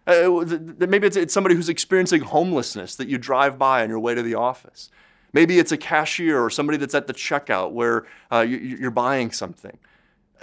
Uh, 0.08 0.46
maybe 0.88 1.06
it's, 1.06 1.17
it's 1.17 1.34
somebody 1.34 1.54
who's 1.54 1.67
experiencing 1.67 2.22
homelessness 2.22 2.96
that 2.96 3.10
you 3.10 3.17
drive 3.17 3.60
by 3.60 3.84
on 3.84 3.89
your 3.89 4.00
way 4.00 4.15
to 4.15 4.24
the 4.24 4.36
office. 4.36 4.89
Maybe 5.34 5.60
it's 5.60 5.74
a 5.74 5.78
cashier 5.78 6.39
or 6.39 6.50
somebody 6.50 6.78
that's 6.78 6.96
at 6.96 7.08
the 7.08 7.13
checkout 7.13 7.74
where 7.74 8.06
uh, 8.32 8.39
you, 8.39 8.88
are 8.88 8.89
buying 8.89 9.32
something. 9.32 9.78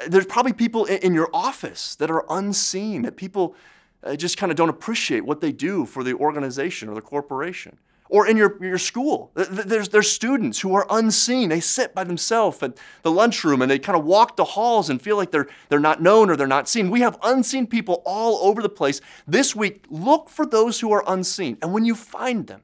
There's 0.08 0.26
probably 0.26 0.52
people 0.52 0.84
in 0.86 1.14
your 1.14 1.30
office 1.32 1.94
that 1.96 2.10
are 2.10 2.24
unseen, 2.28 3.02
that 3.02 3.16
people 3.16 3.54
uh, 4.02 4.16
just 4.16 4.36
kind 4.36 4.50
of 4.52 4.56
don't 4.56 4.68
appreciate 4.68 5.24
what 5.24 5.40
they 5.40 5.52
do 5.52 5.86
for 5.86 6.02
the 6.04 6.14
organization 6.14 6.88
or 6.88 6.94
the 6.94 7.00
corporation. 7.00 7.78
Or 8.10 8.26
in 8.26 8.36
your, 8.36 8.62
your 8.62 8.78
school, 8.78 9.32
there's, 9.34 9.88
there's 9.88 10.10
students 10.10 10.60
who 10.60 10.74
are 10.74 10.86
unseen. 10.90 11.48
They 11.48 11.60
sit 11.60 11.94
by 11.94 12.04
themselves 12.04 12.62
at 12.62 12.76
the 13.02 13.10
lunchroom 13.10 13.62
and 13.62 13.70
they 13.70 13.78
kind 13.78 13.98
of 13.98 14.04
walk 14.04 14.36
the 14.36 14.44
halls 14.44 14.90
and 14.90 15.00
feel 15.00 15.16
like 15.16 15.30
they're, 15.30 15.48
they're 15.68 15.80
not 15.80 16.02
known 16.02 16.28
or 16.28 16.36
they're 16.36 16.46
not 16.46 16.68
seen. 16.68 16.90
We 16.90 17.00
have 17.00 17.18
unseen 17.22 17.66
people 17.66 18.02
all 18.04 18.46
over 18.46 18.60
the 18.60 18.68
place. 18.68 19.00
This 19.26 19.56
week, 19.56 19.86
look 19.88 20.28
for 20.28 20.44
those 20.44 20.80
who 20.80 20.92
are 20.92 21.02
unseen. 21.06 21.56
And 21.62 21.72
when 21.72 21.86
you 21.86 21.94
find 21.94 22.46
them, 22.46 22.62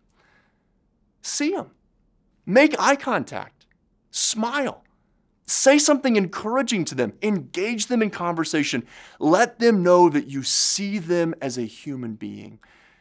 see 1.22 1.52
them. 1.52 1.70
Make 2.44 2.78
eye 2.78 2.96
contact. 2.96 3.66
Smile. 4.10 4.84
Say 5.50 5.80
something 5.80 6.14
encouraging 6.14 6.84
to 6.84 6.94
them. 6.94 7.14
Engage 7.22 7.88
them 7.88 8.02
in 8.02 8.10
conversation. 8.10 8.86
Let 9.18 9.58
them 9.58 9.82
know 9.82 10.08
that 10.08 10.28
you 10.28 10.44
see 10.44 10.98
them 10.98 11.34
as 11.42 11.58
a 11.58 11.62
human 11.62 12.14
being. 12.14 12.60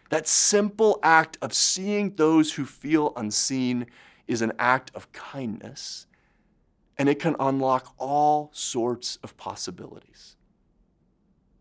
That 0.10 0.28
simple 0.28 1.00
act 1.04 1.38
of 1.44 1.54
seeing 1.54 2.16
those 2.16 2.54
who 2.54 2.66
feel 2.66 3.14
unseen 3.16 3.86
is 4.28 4.42
an 4.42 4.54
act 4.58 4.90
of 4.96 5.12
kindness, 5.12 6.08
and 6.98 7.08
it 7.08 7.20
can 7.20 7.36
unlock 7.40 7.94
all 8.00 8.50
sorts 8.52 9.20
of 9.22 9.38
possibilities. 9.38 10.36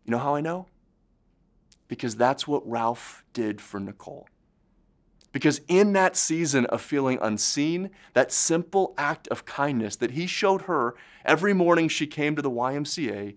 You 0.05 0.11
know 0.11 0.17
how 0.17 0.33
I 0.33 0.41
know? 0.41 0.65
Because 1.87 2.15
that's 2.15 2.47
what 2.47 2.67
Ralph 2.67 3.23
did 3.33 3.61
for 3.61 3.79
Nicole. 3.79 4.27
Because 5.31 5.61
in 5.67 5.93
that 5.93 6.15
season 6.15 6.65
of 6.67 6.81
feeling 6.81 7.19
unseen, 7.21 7.91
that 8.13 8.31
simple 8.31 8.93
act 8.97 9.27
of 9.27 9.45
kindness 9.45 9.95
that 9.97 10.11
he 10.11 10.25
showed 10.25 10.63
her 10.63 10.95
every 11.23 11.53
morning 11.53 11.87
she 11.87 12.07
came 12.07 12.35
to 12.35 12.41
the 12.41 12.49
YMCA 12.49 13.35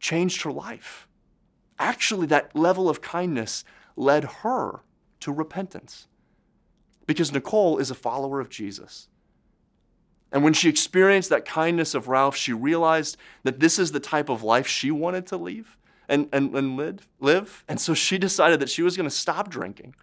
changed 0.00 0.42
her 0.42 0.50
life. 0.52 1.06
Actually, 1.78 2.26
that 2.26 2.54
level 2.56 2.88
of 2.88 3.00
kindness 3.00 3.64
led 3.96 4.24
her 4.42 4.80
to 5.20 5.32
repentance. 5.32 6.08
Because 7.06 7.32
Nicole 7.32 7.78
is 7.78 7.90
a 7.90 7.94
follower 7.94 8.40
of 8.40 8.48
Jesus. 8.48 9.08
And 10.32 10.42
when 10.44 10.52
she 10.52 10.68
experienced 10.68 11.30
that 11.30 11.44
kindness 11.44 11.94
of 11.94 12.08
Ralph, 12.08 12.36
she 12.36 12.52
realized 12.52 13.16
that 13.42 13.60
this 13.60 13.78
is 13.78 13.92
the 13.92 14.00
type 14.00 14.28
of 14.28 14.42
life 14.42 14.66
she 14.66 14.90
wanted 14.90 15.26
to 15.28 15.36
live 15.36 15.76
and, 16.08 16.28
and, 16.32 16.54
and 16.54 17.00
live. 17.20 17.64
And 17.68 17.80
so 17.80 17.94
she 17.94 18.18
decided 18.18 18.60
that 18.60 18.70
she 18.70 18.82
was 18.82 18.96
going 18.96 19.08
to 19.08 19.14
stop 19.14 19.48
drinking 19.48 19.94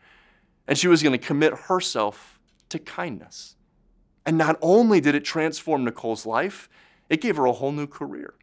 and 0.68 0.78
she 0.78 0.88
was 0.88 1.02
going 1.02 1.18
to 1.18 1.26
commit 1.26 1.54
herself 1.54 2.40
to 2.70 2.80
kindness. 2.80 3.56
And 4.26 4.38
not 4.38 4.58
only 4.62 5.00
did 5.00 5.16
it 5.16 5.24
transform 5.24 5.86
Nicole's 5.86 6.26
life, 6.26 6.68
it 7.10 7.22
gave 7.22 7.38
her 7.38 7.46
a 7.46 7.54
whole 7.54 7.72
new 7.72 7.88
career. 7.88 8.34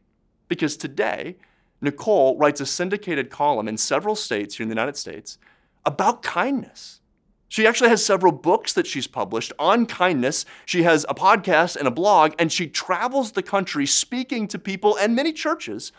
Because 0.48 0.76
today, 0.76 1.36
Nicole 1.80 2.38
writes 2.38 2.60
a 2.60 2.66
syndicated 2.66 3.28
column 3.28 3.68
in 3.68 3.76
several 3.76 4.16
states 4.16 4.56
here 4.56 4.64
in 4.64 4.68
the 4.68 4.74
United 4.74 4.96
States 4.96 5.36
about 5.84 6.22
kindness. 6.22 7.00
She 7.48 7.66
actually 7.66 7.90
has 7.90 8.04
several 8.04 8.32
books 8.32 8.72
that 8.72 8.86
she's 8.86 9.06
published 9.06 9.52
on 9.58 9.84
kindness. 9.84 10.46
She 10.64 10.82
has 10.84 11.04
a 11.08 11.14
podcast 11.14 11.76
and 11.76 11.86
a 11.86 11.90
blog, 11.90 12.32
and 12.38 12.50
she 12.50 12.66
travels 12.66 13.32
the 13.32 13.42
country 13.42 13.84
speaking 13.84 14.48
to 14.48 14.58
people 14.58 14.96
and 14.96 15.14
many 15.14 15.32
churches 15.32 15.92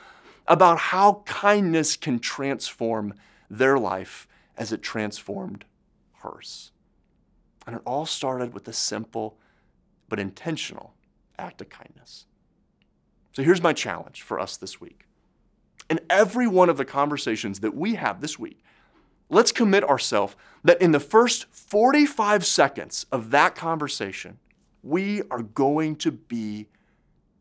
about 0.48 0.80
how 0.80 1.22
kindness 1.26 1.96
can 1.96 2.20
transform 2.20 3.14
their 3.50 3.78
life 3.78 4.28
as 4.58 4.72
it 4.72 4.82
transformed 4.82 5.66
hers. 6.26 6.72
And 7.66 7.76
it 7.76 7.82
all 7.86 8.06
started 8.06 8.54
with 8.54 8.68
a 8.68 8.74
simple 8.74 9.38
but 10.08 10.20
intentional 10.20 10.94
act 11.38 11.62
of 11.62 11.70
kindness. 11.70 12.26
So 13.34 13.44
here's 13.44 13.62
my 13.62 13.74
challenge 13.74 14.22
for 14.22 14.40
us 14.40 14.58
this 14.58 14.80
week. 14.80 15.06
In 15.90 16.00
every 16.10 16.48
one 16.48 16.70
of 16.70 16.78
the 16.78 16.86
conversations 16.86 17.60
that 17.60 17.76
we 17.76 17.96
have 17.96 18.22
this 18.22 18.40
week, 18.40 18.64
let's 19.30 19.52
commit 19.52 19.84
ourselves 19.84 20.36
that 20.64 20.82
in 20.82 20.92
the 20.92 21.00
first 21.00 21.46
45 21.52 22.46
seconds 22.46 23.06
of 23.12 23.32
that 23.32 23.56
conversation, 23.56 24.40
we 24.84 25.22
are 25.30 25.42
going 25.42 25.96
to 25.98 26.12
be 26.12 26.68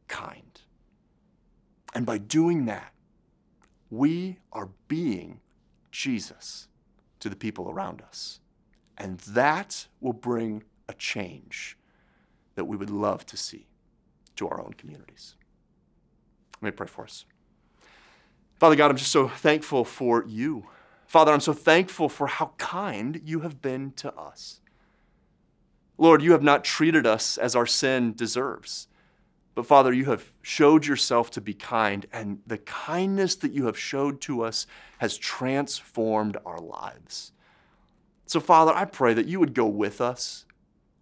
kind. 0.08 0.60
And 1.94 2.04
by 2.04 2.18
doing 2.18 2.64
that, 2.66 2.92
we 3.90 4.38
are 4.52 4.70
being 4.88 5.40
Jesus 5.92 6.68
to 7.20 7.28
the 7.28 7.36
people 7.36 7.70
around 7.70 8.02
us. 8.02 8.40
And 8.96 9.18
that 9.20 9.88
will 10.00 10.12
bring 10.12 10.64
a 10.88 10.94
change 10.94 11.76
that 12.54 12.66
we 12.66 12.76
would 12.76 12.90
love 12.90 13.26
to 13.26 13.36
see 13.36 13.66
to 14.36 14.48
our 14.48 14.60
own 14.60 14.74
communities. 14.74 15.34
Let 16.60 16.72
me 16.72 16.76
pray 16.76 16.86
for 16.86 17.04
us. 17.04 17.24
Father 18.58 18.76
God, 18.76 18.90
I'm 18.90 18.96
just 18.96 19.10
so 19.10 19.28
thankful 19.28 19.84
for 19.84 20.24
you. 20.26 20.66
Father, 21.06 21.32
I'm 21.32 21.40
so 21.40 21.52
thankful 21.52 22.08
for 22.08 22.26
how 22.26 22.52
kind 22.56 23.20
you 23.24 23.40
have 23.40 23.60
been 23.60 23.92
to 23.92 24.14
us. 24.14 24.60
Lord, 25.98 26.22
you 26.22 26.32
have 26.32 26.42
not 26.42 26.64
treated 26.64 27.06
us 27.06 27.38
as 27.38 27.54
our 27.54 27.66
sin 27.66 28.14
deserves. 28.14 28.88
But 29.54 29.66
Father, 29.66 29.92
you 29.92 30.06
have 30.06 30.32
showed 30.42 30.86
yourself 30.86 31.30
to 31.32 31.40
be 31.40 31.54
kind, 31.54 32.06
and 32.12 32.40
the 32.46 32.58
kindness 32.58 33.36
that 33.36 33.52
you 33.52 33.66
have 33.66 33.78
showed 33.78 34.20
to 34.22 34.42
us 34.42 34.66
has 34.98 35.16
transformed 35.16 36.36
our 36.44 36.58
lives. 36.58 37.32
So, 38.26 38.40
Father, 38.40 38.72
I 38.72 38.84
pray 38.84 39.14
that 39.14 39.26
you 39.26 39.38
would 39.40 39.54
go 39.54 39.66
with 39.66 40.00
us. 40.00 40.44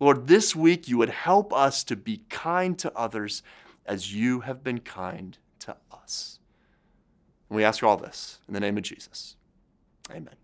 Lord, 0.00 0.26
this 0.26 0.56
week 0.56 0.88
you 0.88 0.98
would 0.98 1.10
help 1.10 1.52
us 1.52 1.84
to 1.84 1.96
be 1.96 2.22
kind 2.28 2.78
to 2.80 2.92
others 2.96 3.42
as 3.86 4.14
you 4.14 4.40
have 4.40 4.64
been 4.64 4.80
kind 4.80 5.38
to 5.60 5.76
us. 5.92 6.40
And 7.48 7.56
we 7.56 7.64
ask 7.64 7.82
all 7.82 7.96
this 7.96 8.40
in 8.48 8.54
the 8.54 8.60
name 8.60 8.76
of 8.76 8.82
Jesus. 8.82 9.36
Amen. 10.10 10.41